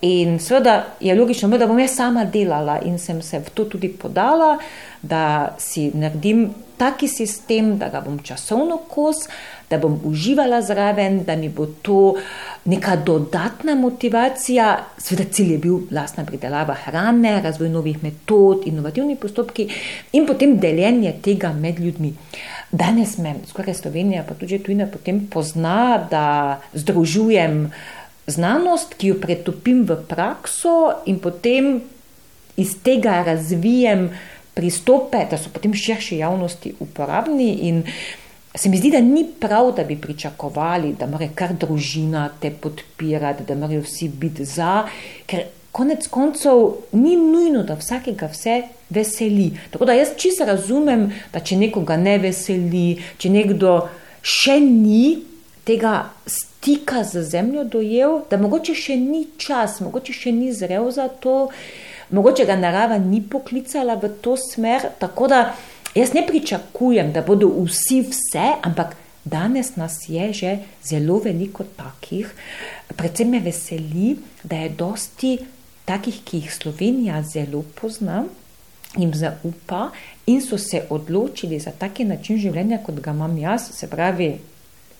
In 0.00 0.38
seveda 0.38 0.84
je 1.00 1.14
logično, 1.14 1.48
da 1.58 1.66
bom 1.66 1.78
jaz 1.78 1.94
sama 1.96 2.24
delala 2.24 2.80
in 2.84 2.98
sem 2.98 3.22
se 3.22 3.38
v 3.38 3.54
to 3.54 3.64
tudi 3.64 3.88
podala, 3.88 4.58
da 5.02 5.54
si 5.58 5.90
naredim 5.94 6.48
taki 6.76 7.08
sistem, 7.08 7.78
da 7.78 7.88
ga 7.88 8.00
bom 8.00 8.18
časovno 8.18 8.80
kos, 8.88 9.28
da 9.70 9.78
bom 9.78 10.00
uživala 10.04 10.60
zraven, 10.62 11.22
da 11.24 11.36
mi 11.36 11.48
bo 11.48 11.66
to 11.66 12.14
neka 12.64 12.96
dodatna 12.96 13.74
motivacija. 13.74 14.84
Sveda 14.98 15.24
cilj 15.30 15.52
je 15.52 15.58
bil 15.58 15.78
lastna 15.90 16.24
pridelava 16.24 16.74
hrane, 16.74 17.40
razvoj 17.42 17.68
novih 17.68 18.02
metod, 18.02 18.66
inovativni 18.66 19.16
postopki 19.16 19.68
in 20.12 20.26
potem 20.26 20.58
deljenje 20.58 21.14
tega 21.22 21.52
med 21.52 21.80
ljudmi. 21.80 22.14
Danes 22.72 23.18
me 23.18 23.34
skoraj 23.46 23.74
Slovenija, 23.74 24.24
pa 24.28 24.34
tudi 24.34 24.58
tujina, 24.58 24.86
potem 24.90 25.26
pozna, 25.30 26.06
da 26.10 26.60
združujem 26.74 27.68
znanost, 28.26 28.94
ki 28.98 29.12
jo 29.12 29.18
pretopim 29.20 29.84
v 29.88 29.98
prakso 30.08 31.04
in 31.06 31.18
potem 31.20 31.80
iz 32.56 32.76
tega 32.82 33.22
razvijem 33.26 34.08
pristope, 34.54 35.26
da 35.30 35.38
so 35.38 35.50
potem 35.52 35.74
širši 35.74 36.20
javnosti 36.22 36.74
uporabni. 36.80 37.50
In 37.68 37.82
se 38.54 38.68
mi 38.68 38.78
zdi, 38.78 38.90
da 38.90 39.00
ni 39.00 39.26
prav, 39.40 39.72
da 39.76 39.84
bi 39.84 39.96
pričakovali, 40.00 40.94
da 40.98 41.06
mora 41.10 41.28
kar 41.34 41.52
družina 41.58 42.28
te 42.40 42.50
podpirati, 42.50 43.44
da 43.48 43.58
morajo 43.58 43.82
vsi 43.82 44.08
biti 44.08 44.44
za, 44.44 44.84
ker 45.26 45.48
konec 45.74 46.06
koncev 46.06 46.68
ni 46.92 47.16
nujno, 47.16 47.64
da 47.66 47.74
vsakega 47.74 48.28
vse 48.30 48.62
veseli. 48.94 49.50
Tako 49.70 49.84
da 49.84 49.92
jaz 49.98 50.14
čisto 50.16 50.46
razumem, 50.46 51.08
da 51.32 51.40
če 51.40 51.58
nekoga 51.58 51.96
ne 51.98 52.18
veseli, 52.22 53.00
če 53.18 53.32
nekdo 53.34 53.80
še 54.22 54.60
ni 54.62 55.18
tega 55.66 56.04
stika 56.64 57.04
z 57.04 57.22
zemljo 57.22 57.64
dojel, 57.64 58.22
da 58.30 58.38
mogoče 58.40 58.72
še 58.74 58.96
ni 58.96 59.26
čas, 59.36 59.82
mogoče 59.84 60.12
še 60.16 60.30
ni 60.32 60.48
zrel 60.52 60.88
za 60.96 61.10
to, 61.20 61.50
mogoče 62.16 62.46
ga 62.48 62.56
narava 62.56 62.96
ni 62.98 63.20
poklicala 63.20 63.98
v 64.00 64.08
to 64.24 64.36
smer. 64.40 64.86
Tako 64.98 65.28
da 65.28 65.40
jaz 65.94 66.14
ne 66.16 66.22
pričakujem, 66.26 67.10
da 67.12 67.20
bodo 67.20 67.50
vsi 67.66 68.00
vse, 68.08 68.46
ampak 68.64 68.96
danes 69.24 69.74
nas 69.76 69.98
je 70.08 70.30
že 70.32 70.54
zelo 70.84 71.18
veliko 71.20 71.68
takih. 71.76 72.32
Predvsem 72.96 73.36
me 73.36 73.42
veseli, 73.44 74.16
da 74.42 74.64
je 74.64 74.72
dosti 74.72 75.34
takih, 75.84 76.22
ki 76.24 76.46
jih 76.46 76.54
Slovenija 76.54 77.20
zelo 77.22 77.60
pozna. 77.76 78.24
Jim 78.96 79.12
zaupa 79.12 79.90
in 80.26 80.40
so 80.40 80.56
se 80.58 80.86
odločili 80.88 81.60
za 81.60 81.76
taki 81.76 82.04
način 82.08 82.38
življenja, 82.40 82.78
kot 82.86 83.02
ga 83.04 83.12
imam 83.12 83.36
jaz, 83.38 83.68
se 83.74 83.90
pravi, 83.90 84.32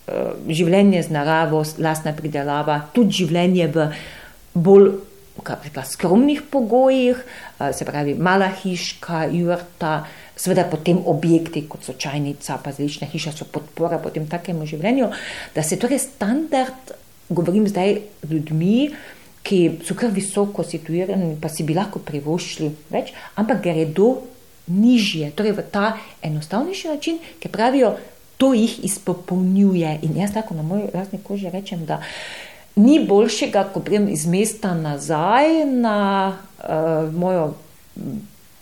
življenje 0.04 1.02
z 1.06 1.14
naravo, 1.14 1.62
lastna 1.80 2.12
pridelava, 2.16 2.80
tudi 2.92 3.22
življenje 3.24 3.68
v 3.72 3.88
bolj 4.54 4.92
rekla, 5.44 5.82
skromnih 5.84 6.42
pogojih, 6.50 7.18
se 7.72 7.84
pravi, 7.84 8.14
mala 8.14 8.48
hiška, 8.48 9.24
jurta, 9.32 10.04
seveda 10.36 10.64
potem 10.70 11.00
objekti, 11.10 11.64
kot 11.68 11.84
so 11.86 11.94
čajnica, 11.98 12.58
pa 12.62 12.72
zlična 12.72 13.08
hiša, 13.10 13.32
so 13.32 13.48
podpora 13.50 13.98
potem 14.02 14.26
takemu 14.30 14.66
življenju, 14.66 15.10
da 15.54 15.62
se 15.62 15.78
torej 15.80 16.02
standard, 16.02 16.94
govorim 17.28 17.66
zdaj 17.68 17.98
ljudmi, 18.30 18.90
ki 19.44 19.58
so 19.84 19.96
kar 19.98 20.12
visoko 20.14 20.64
situirani, 20.64 21.34
pa 21.40 21.50
si 21.52 21.66
bi 21.68 21.76
lahko 21.76 22.00
privoščili 22.00 22.70
več, 22.92 23.12
ampak 23.36 23.60
gredo 23.66 24.14
nižje, 24.72 25.28
torej 25.36 25.52
v 25.58 25.64
ta 25.68 25.90
enostavnejši 26.24 26.88
način, 26.88 27.18
ki 27.40 27.50
pravijo, 27.52 27.92
to 28.44 28.54
jih 28.54 28.84
izpopolnjuje. 28.84 29.98
In 30.02 30.16
jaz 30.16 30.34
tako 30.34 30.54
na 30.54 30.62
moji 30.62 30.82
razni 30.92 31.18
koži 31.22 31.50
rečem, 31.50 31.86
da 31.86 32.02
ni 32.76 32.98
boljšega, 33.06 33.70
ko 33.72 33.80
grem 33.80 34.08
iz 34.12 34.26
mesta 34.26 34.74
nazaj 34.74 35.64
na 35.64 35.96
uh, 36.58 37.14
mojo 37.14 37.54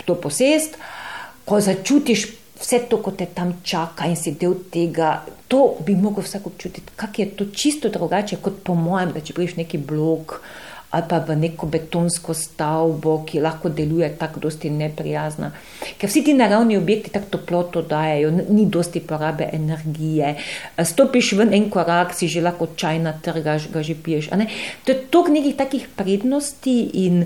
to 0.05 0.15
posest, 0.15 0.79
ko 1.45 1.61
začutiš 1.61 2.27
vse 2.61 2.79
to, 2.91 3.01
ko 3.03 3.11
te 3.11 3.27
tam 3.27 3.57
čaka 3.67 4.07
in 4.07 4.15
si 4.17 4.37
del 4.39 4.55
tega, 4.71 5.25
to 5.51 5.75
bi 5.83 5.97
mogel 5.99 6.23
vsak 6.23 6.47
občutiti, 6.47 6.95
kako 6.97 7.23
je 7.23 7.31
to 7.37 7.47
čisto 7.51 7.89
drugače 7.91 8.39
kot 8.39 8.63
po 8.63 8.79
mojem, 8.79 9.11
da 9.17 9.21
če 9.21 9.35
greš 9.35 9.57
neki 9.59 9.83
blok 9.83 10.39
ali 10.93 11.05
pa 11.09 11.19
v 11.25 11.37
neko 11.41 11.67
betonsko 11.73 12.35
stavbo, 12.37 13.23
ki 13.25 13.41
lahko 13.41 13.71
deluje 13.73 14.11
tako 14.21 14.43
dosti 14.45 14.71
neprijazna. 14.71 15.49
Ker 15.99 16.11
vsi 16.11 16.21
ti 16.25 16.35
naravni 16.37 16.77
objekti 16.77 17.11
tako 17.11 17.39
toploto 17.39 17.83
dajo, 17.83 18.31
ni 18.31 18.67
dosti 18.67 19.01
porabe 19.01 19.49
energije. 19.53 20.35
Stopiš 20.77 21.33
ven 21.41 21.55
en 21.57 21.71
korak, 21.73 22.13
si 22.15 22.29
že 22.29 22.45
lahko 22.45 22.69
čaj 22.77 23.01
natrgaš, 23.01 23.71
ga 23.73 23.83
že 23.83 23.97
piješ. 23.97 24.29
To 24.85 24.93
je 24.93 24.99
toliko 25.09 25.33
nekih 25.33 25.57
takih 25.57 25.89
prednosti 25.97 26.77
in 26.93 27.25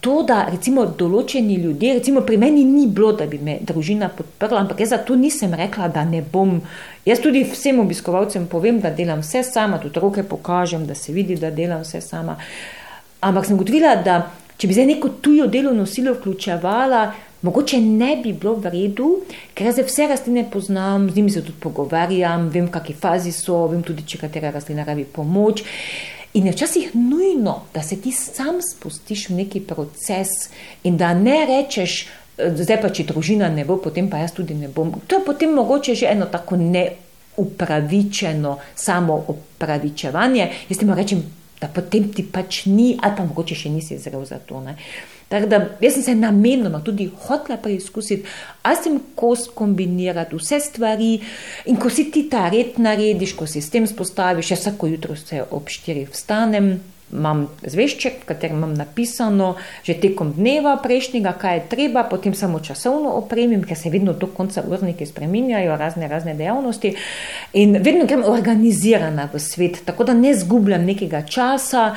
to, 0.00 0.22
da 0.24 0.44
recimo 0.48 0.86
določeni 0.86 1.58
ljudje, 1.60 1.94
recimo 1.98 2.22
pri 2.24 2.38
meni 2.40 2.64
ni 2.64 2.86
bilo, 2.86 3.12
da 3.12 3.26
bi 3.26 3.38
me 3.42 3.58
družina 3.66 4.08
podprla, 4.08 4.62
ampak 4.62 4.80
jaz 4.80 4.94
zato 4.94 5.16
nisem 5.18 5.52
rekla, 5.54 5.90
da 5.92 6.06
ne 6.08 6.22
bom. 6.22 6.60
Jaz 7.04 7.20
tudi 7.20 7.42
vsem 7.44 7.80
obiskovalcem 7.82 8.46
povem, 8.48 8.80
da 8.80 8.94
delam 8.94 9.20
vse 9.24 9.42
sama, 9.44 9.80
tudi 9.82 10.00
roke 10.00 10.22
pokažem, 10.22 10.86
da 10.86 10.94
se 10.94 11.12
vidi, 11.12 11.36
da 11.36 11.50
delam 11.50 11.82
vse 11.84 12.00
sama. 12.04 12.38
Ampak 13.20 13.46
sem 13.46 13.58
gotovila, 13.60 13.96
da 14.04 14.22
če 14.60 14.68
bi 14.68 14.76
zdaj 14.76 14.86
neko 14.94 15.08
tujo 15.24 15.46
delovno 15.48 15.86
silo 15.86 16.12
vključevala, 16.14 17.12
mogoče 17.42 17.80
ne 17.80 18.16
bi 18.22 18.32
bilo 18.32 18.54
v 18.60 18.70
redu, 18.72 19.08
ker 19.54 19.66
jaz 19.70 19.78
vse 19.84 20.06
rastline 20.10 20.44
poznam, 20.52 21.10
z 21.10 21.16
njimi 21.16 21.30
se 21.30 21.44
tudi 21.44 21.58
pogovarjam, 21.60 22.48
vem, 22.52 22.66
v 22.68 22.74
kakšni 22.74 22.96
fazi 23.00 23.32
so, 23.32 23.66
vem 23.72 23.82
tudi, 23.84 24.02
če 24.08 24.20
katera 24.20 24.50
rastlina 24.52 24.84
rabi 24.84 25.04
pomoč. 25.04 25.62
In 26.34 26.46
je 26.46 26.52
včasih 26.52 26.94
nujno, 26.94 27.62
da 27.74 27.82
se 27.82 27.96
ti 28.00 28.12
sam 28.12 28.62
spustiš 28.62 29.28
v 29.28 29.34
neki 29.40 29.60
proces 29.66 30.28
in 30.84 30.96
da 30.96 31.14
ne 31.14 31.46
rečeš, 31.48 32.06
zdaj 32.38 32.80
pa 32.82 32.88
če 32.94 33.04
družina 33.08 33.48
ne 33.50 33.64
bo, 33.66 33.76
potem 33.82 34.10
pa 34.10 34.18
jaz 34.22 34.32
tudi 34.36 34.54
ne 34.54 34.68
bom. 34.68 34.92
To 35.06 35.14
je 35.18 35.24
potem 35.26 35.54
mogoče 35.54 35.94
že 35.94 36.06
eno 36.12 36.26
tako 36.30 36.56
neupravičeno 36.56 38.58
samo 38.74 39.24
opravičevanje. 39.34 40.50
Jaz 40.68 40.78
ti 40.78 40.86
moram 40.86 41.02
reči, 41.02 41.16
da 41.60 41.68
potem 41.68 42.08
ti 42.12 42.24
pač 42.24 42.64
ni, 42.66 42.94
ali 43.02 43.16
pa 43.16 43.24
mogoče 43.24 43.54
še 43.54 43.72
nisi 43.72 43.98
zrel 44.00 44.24
za 44.24 44.38
to. 44.46 44.60
Ne? 44.64 44.76
Tako 45.30 45.46
da 45.46 45.58
jaz 45.80 45.98
sem 45.98 46.02
se 46.02 46.14
namenoma 46.18 46.80
tudi 46.84 47.06
hotela 47.26 47.58
preizkusiti, 47.62 48.26
ali 48.62 48.82
sem 48.82 49.00
kos 49.14 49.46
kombinirati 49.54 50.38
vse 50.38 50.60
stvari. 50.64 51.12
In 51.70 51.78
ko 51.78 51.90
si 51.92 52.08
ti 52.10 52.24
ta 52.30 52.48
red 52.50 52.80
narediš, 52.82 53.36
ko 53.38 53.46
si 53.46 53.62
s 53.62 53.70
tem 53.70 53.86
spostaviš, 53.86 54.54
jaz 54.54 54.64
vsako 54.64 54.90
jutro 54.94 55.16
se 55.16 55.44
ob 55.50 55.68
štirih 55.70 56.10
vstanem 56.10 56.74
imam 57.12 57.46
zvešček, 57.62 58.22
v 58.22 58.28
katerem 58.28 58.56
imam 58.56 58.74
napisano 58.74 59.54
že 59.84 59.96
tekom 60.00 60.32
dneva 60.36 60.76
prejšnjega, 60.82 61.32
kaj 61.40 61.54
je 61.56 61.64
treba, 61.72 62.04
potem 62.04 62.34
samo 62.34 62.60
časovno 62.60 63.12
opremim, 63.18 63.64
ker 63.64 63.76
se 63.76 63.90
vedno 63.90 64.12
do 64.12 64.26
konca 64.26 64.62
urniki 64.66 65.06
spreminjajo, 65.06 65.76
razne, 65.76 66.08
razne 66.08 66.34
dejavnosti. 66.34 66.94
In 67.58 67.78
vedno 67.82 68.06
grem 68.06 68.24
organizirana 68.26 69.28
v 69.32 69.40
svet, 69.42 69.82
tako 69.84 70.04
da 70.04 70.14
ne 70.14 70.34
zgubljam 70.34 70.84
nekega 70.86 71.22
časa, 71.26 71.94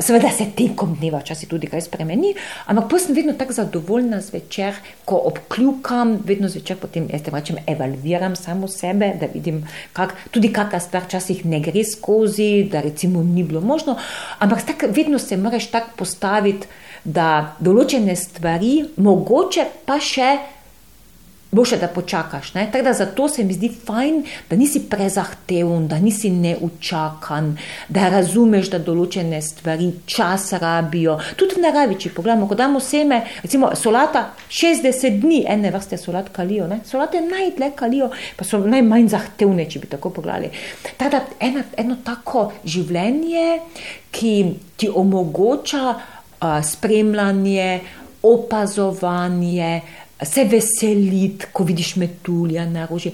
seveda 0.00 0.30
se 0.30 0.50
tekom 0.56 0.96
dneva 1.00 1.22
časi 1.24 1.48
tudi 1.48 1.70
kaj 1.70 1.86
spremeni, 1.88 2.34
ampak 2.66 2.90
pa 2.90 2.98
sem 2.98 3.16
vedno 3.16 3.32
tako 3.38 3.56
zadovoljna 3.56 4.20
zvečer, 4.20 4.76
ko 5.04 5.20
obkljukam, 5.32 6.18
vedno 6.26 6.48
zvečer 6.48 6.76
potem, 6.80 7.08
jaz 7.12 7.24
te 7.24 7.32
rečem, 7.34 7.58
evalviram 7.66 8.36
samo 8.36 8.68
sebe, 8.68 9.12
da 9.20 9.28
vidim, 9.32 9.62
kak, 9.92 10.14
tudi 10.30 10.52
kakšna 10.52 10.80
stvar 10.80 11.08
časih 11.08 11.44
ne 11.46 11.60
gre 11.60 11.84
skozi, 11.84 12.68
da 12.72 12.80
recimo 12.80 13.22
ni 13.22 13.42
bilo 13.42 13.60
možno, 13.60 13.96
Ampak 14.42 14.64
tak, 14.66 14.84
vedno 14.90 15.18
se 15.22 15.36
moraš 15.38 15.68
tako 15.70 16.02
postaviti, 16.02 16.66
da 17.04 17.56
določene 17.62 18.14
stvari, 18.18 18.76
mogoče 19.02 19.64
pa 19.86 19.98
še 20.02 20.30
boš, 21.52 21.70
da 21.70 21.88
počakaš. 21.88 22.50
Tako 22.50 22.82
da 22.82 22.92
zato 22.92 23.28
se 23.28 23.44
mi 23.44 23.52
zdi 23.52 23.68
fajn, 23.86 24.24
da 24.50 24.56
nisi 24.56 24.80
prezahteven, 24.90 25.88
da 25.88 25.98
nisi 25.98 26.30
neučakan, 26.30 27.56
da 27.88 28.08
razumeš, 28.08 28.70
da 28.72 28.78
določene 28.80 29.42
stvari 29.42 29.90
čas 30.06 30.52
rabijo. 30.52 31.18
Tudi 31.36 31.58
v 31.58 31.66
naravi, 31.66 31.98
če 32.00 32.14
pogledamo, 32.16 32.48
ko 32.48 32.56
damo 32.56 32.80
seme, 32.80 33.20
recimo 33.42 33.74
solata, 33.76 34.30
60 34.48 35.20
dni 35.20 35.44
ene 35.48 35.70
vrste 35.70 36.00
solat 36.00 36.32
kalijo. 36.32 36.70
Ne? 36.72 36.80
Solate 36.88 37.20
najdlje 37.20 37.72
kalijo, 37.76 38.08
pa 38.36 38.48
so 38.48 38.62
najmanj 38.64 39.12
zahtevne, 39.12 39.68
če 39.68 39.84
bi 39.84 39.92
tako 39.92 40.14
pogledali. 40.16 40.48
Tako 40.96 41.10
da 41.12 41.24
eno, 41.40 41.66
eno 41.76 42.00
tako 42.04 42.48
življenje, 42.64 43.58
ki 44.12 44.36
ti 44.80 44.88
omogoča 44.88 45.84
uh, 45.92 46.62
spremljanje, 46.64 47.82
opazovanje, 48.22 49.82
se 50.24 50.44
veseliti, 50.44 51.50
ko 51.52 51.64
vidiš 51.64 51.96
metulja 51.96 52.66
na 52.66 52.86
roži. 52.86 53.12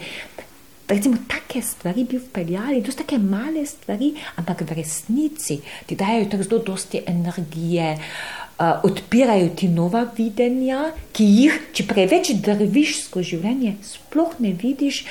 Recimo, 0.89 1.19
take 1.29 1.63
stvari 1.63 2.05
bi 2.09 2.17
vpeljali, 2.17 2.81
to 2.83 2.93
so 2.93 3.03
tako 3.03 3.19
male 3.21 3.67
stvari, 3.67 4.15
ampak 4.41 4.63
v 4.65 4.79
resnici 4.79 5.59
ti 5.87 5.97
dajo 5.97 6.25
tako 6.33 6.43
zelo 6.43 6.63
dosti 6.65 7.03
energije, 7.07 7.91
uh, 7.99 8.81
odpirajo 8.89 9.51
ti 9.57 9.69
nova 9.69 10.07
videnja, 10.17 10.95
ki 11.13 11.27
jih, 11.29 11.59
če 11.77 11.85
preveč 11.91 12.33
drviš 12.41 13.03
skozi 13.03 13.37
življenje, 13.37 13.77
sploh 13.85 14.41
ne 14.41 14.55
vidiš 14.57 15.05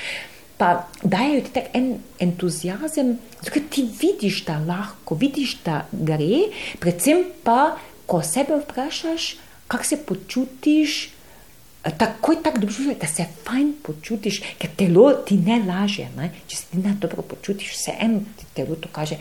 pa 0.58 0.90
dajo 1.04 1.42
ti 1.42 1.54
tak 1.54 1.70
en 1.78 2.00
entuzijazem, 2.20 3.18
ker 3.46 3.64
ti 3.70 3.86
vidiš, 4.02 4.42
da 4.48 4.58
lahko, 4.58 5.16
vidiš, 5.16 5.60
da 5.66 5.84
gre, 5.92 6.50
predvsem 6.82 7.28
pa, 7.46 7.78
ko 8.10 8.24
sebe 8.26 8.58
vprašaš, 8.64 9.36
kako 9.68 9.86
se 9.86 10.00
počutiš. 10.06 10.96
Takoj 11.82 12.36
tako 12.44 12.60
dobro, 12.60 12.96
da 13.02 13.08
se 13.08 13.26
fajn 13.46 13.74
počutiš, 13.84 14.42
ker 14.60 14.70
telo 14.76 15.12
ti 15.28 15.38
ne 15.38 15.62
laže. 15.68 16.08
Ne? 16.18 16.32
Če 16.48 16.58
se 16.58 16.66
ti 16.72 16.82
ne 16.84 16.96
dobro 17.00 17.22
počutiš, 17.22 17.72
vse 17.76 17.96
eno 18.00 18.20
ti 18.38 18.46
telo 18.54 18.76
to 18.76 18.90
kaže. 18.92 19.18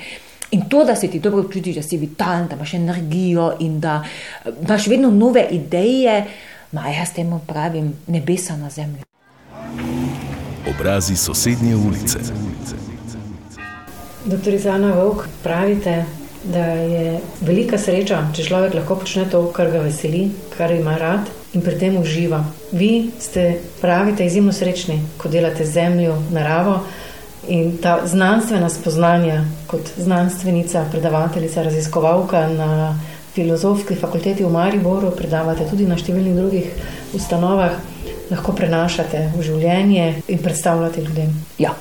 In 0.51 0.69
to, 0.71 0.85
da 0.85 0.97
se 0.97 1.09
ti 1.11 1.21
dobro 1.21 1.43
počutiš, 1.43 1.77
da 1.77 1.83
si 1.83 1.97
vitalen, 1.97 2.49
da 2.49 2.57
imaš 2.57 2.75
energijo 2.75 3.53
in 3.61 3.81
da 3.81 4.03
imaš 4.63 4.87
vedno 4.87 5.11
nove 5.11 5.47
ideje, 5.51 6.25
ma 6.73 6.89
jaz 6.89 7.15
temu 7.15 7.41
pravim 7.47 7.93
nebesa 8.07 8.57
na 8.57 8.71
zemlji 8.71 9.07
obrazi 10.71 11.17
sosednje 11.17 11.77
ulice. 11.77 12.19
Doktorica 14.25 14.71
Ana 14.71 14.93
Vok, 14.93 15.25
pravite, 15.43 16.05
da 16.45 16.65
je 16.65 17.21
velika 17.41 17.79
sreča, 17.79 18.21
če 18.35 18.45
človek 18.45 18.75
lahko 18.75 18.97
počne 19.01 19.27
to, 19.31 19.47
kar 19.55 19.71
ga 19.71 19.81
veseli, 19.87 20.29
kar 20.57 20.75
ima 20.75 20.97
rad 20.99 21.31
in 21.57 21.65
pri 21.65 21.79
tem 21.81 21.97
uživa. 21.97 22.45
Vi 22.73 23.11
ste, 23.21 23.61
pravite, 23.81 24.27
izjemno 24.27 24.53
srečni, 24.53 25.01
ko 25.17 25.33
delate 25.33 25.65
zemljo, 25.65 26.19
naravo 26.31 26.83
in 27.49 27.77
ta 27.79 28.01
znanstvena 28.05 28.69
spoznanja, 28.69 29.45
kot 29.71 29.93
znanstvenica, 29.97 30.85
predavateljica, 30.91 31.63
raziskovalka 31.63 32.49
na 32.49 32.99
filozofski 33.35 33.95
fakulteti 33.95 34.45
v 34.45 34.51
Mariboru, 34.51 35.13
predavate 35.17 35.69
tudi 35.71 35.87
na 35.87 35.97
številnih 35.97 36.37
drugih 36.37 36.73
ustanovah 37.17 37.77
lahko 38.31 38.55
prenašate 38.57 39.31
v 39.37 39.45
življenje 39.47 40.07
in 40.29 40.43
predstavljate 40.43 41.05
ljudem. 41.05 41.33
Ja. 41.63 41.77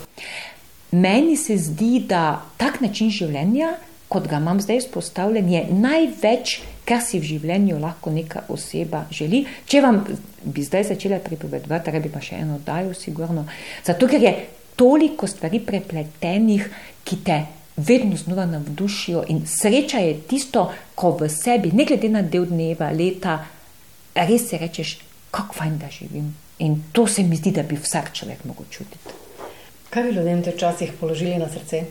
Meni 0.91 1.35
se 1.37 1.57
zdi, 1.57 2.05
da 2.07 2.45
tak 2.61 2.79
način 2.83 3.09
življenja, 3.11 3.75
kot 4.11 4.29
ga 4.29 4.39
imam 4.39 4.61
zdaj 4.61 4.83
izpostavljen, 4.83 5.49
je 5.49 5.63
največ, 5.71 6.59
kar 6.85 7.01
si 7.01 7.19
v 7.19 7.29
življenju 7.31 7.79
lahko 7.81 8.13
neka 8.13 8.45
oseba 8.53 9.05
želi. 9.11 9.43
Če 9.65 9.81
vam 9.81 10.03
bi 10.43 10.63
zdaj 10.63 10.91
začela 10.91 11.19
pripovedovati, 11.19 11.91
da 11.91 11.99
bi 11.99 12.11
pa 12.13 12.21
še 12.21 12.39
eno 12.43 12.59
dajo, 12.65 12.93
sigurno. 12.93 13.47
Zato, 13.85 14.07
ker 14.07 14.21
je 14.21 14.33
toliko 14.77 15.27
stvari 15.27 15.59
prepletenih, 15.65 16.69
ki 17.05 17.17
te 17.25 17.39
vedno 17.75 18.17
znova 18.17 18.45
navdušijo 18.45 19.25
in 19.33 19.43
sreča 19.47 19.99
je 19.99 20.15
tisto, 20.29 20.69
ko 20.95 21.11
v 21.19 21.29
sebi, 21.29 21.73
ne 21.73 21.85
glede 21.85 22.09
na 22.09 22.21
del 22.21 22.47
dneva, 22.47 22.91
leta, 22.95 23.39
res 24.15 24.49
se 24.49 24.57
rečeš, 24.61 24.97
kako 25.31 25.57
fajn, 25.57 25.77
da 25.81 25.91
živim. 25.91 26.31
In 26.63 26.77
to 26.91 27.07
se 27.07 27.23
mi 27.23 27.35
zdi, 27.35 27.51
da 27.51 27.63
bi 27.63 27.75
vsak 27.75 28.13
človek 28.15 28.45
mogel 28.47 28.69
čutiti. 28.71 29.15
Kaj 29.89 30.03
bi 30.03 30.15
ljudem 30.15 30.43
te 30.43 30.51
včasih 30.55 30.93
položili 30.99 31.37
na 31.39 31.49
srce? 31.51 31.83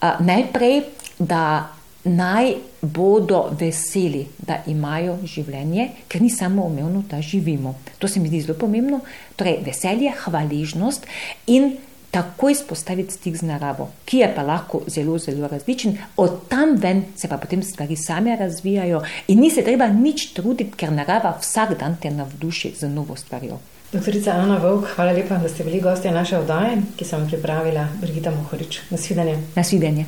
Uh, 0.00 0.20
najprej, 0.20 0.82
da 1.18 1.70
naj 2.04 2.54
bodo 2.80 3.50
veseli, 3.60 4.26
da 4.38 4.62
imajo 4.66 5.18
življenje, 5.24 5.88
ker 6.08 6.22
ni 6.22 6.30
samo 6.30 6.64
umevno, 6.66 7.02
da 7.10 7.20
živimo. 7.20 7.74
To 7.98 8.08
se 8.08 8.20
mi 8.20 8.28
zdi 8.28 8.40
zelo 8.46 8.58
pomembno. 8.58 9.00
Torej, 9.36 9.60
veselje, 9.66 10.12
hvaležnost 10.24 11.06
in 11.46 11.74
takoj 12.10 12.54
spostaviti 12.54 13.14
stik 13.14 13.36
z 13.36 13.46
naravo, 13.46 13.88
ki 14.04 14.18
je 14.18 14.30
pa 14.34 14.42
lahko 14.42 14.82
zelo, 14.90 15.18
zelo 15.18 15.48
različen, 15.48 15.96
od 16.16 16.48
tam 16.48 16.74
ven 16.76 17.04
se 17.16 17.28
pa 17.28 17.38
potem 17.38 17.62
stvari 17.62 17.96
same 17.96 18.36
razvijajo 18.36 19.02
in 19.28 19.40
ni 19.40 19.50
se 19.50 19.62
treba 19.62 19.86
nič 19.86 20.32
truditi, 20.34 20.72
ker 20.76 20.92
narava 20.92 21.36
vsak 21.40 21.78
dan 21.78 21.96
te 22.02 22.10
navduši 22.10 22.74
z 22.80 22.88
novo 22.88 23.16
stvarjo. 23.16 23.60
Doktorica 23.92 24.32
Ana 24.32 24.58
Vovk, 24.58 24.88
hvala 24.94 25.12
lepa, 25.12 25.38
da 25.38 25.48
ste 25.48 25.64
bili 25.64 25.80
gosti 25.80 26.10
naše 26.10 26.38
oddaje, 26.38 26.78
ki 26.96 27.04
sem 27.04 27.26
pripravila 27.26 27.88
Brigita 28.00 28.30
Mohorič. 28.30 28.80
Nasvidenje. 28.90 29.38
Nasvidenje. 29.56 30.06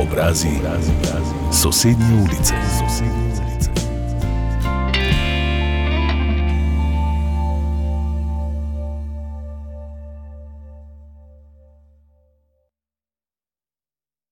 Obrazi, 0.00 0.48
obrazi, 0.48 0.90
obrazi. 0.90 1.34
sosednje 1.62 2.14
ulice. 2.24 2.54
Sosednje. 2.78 3.25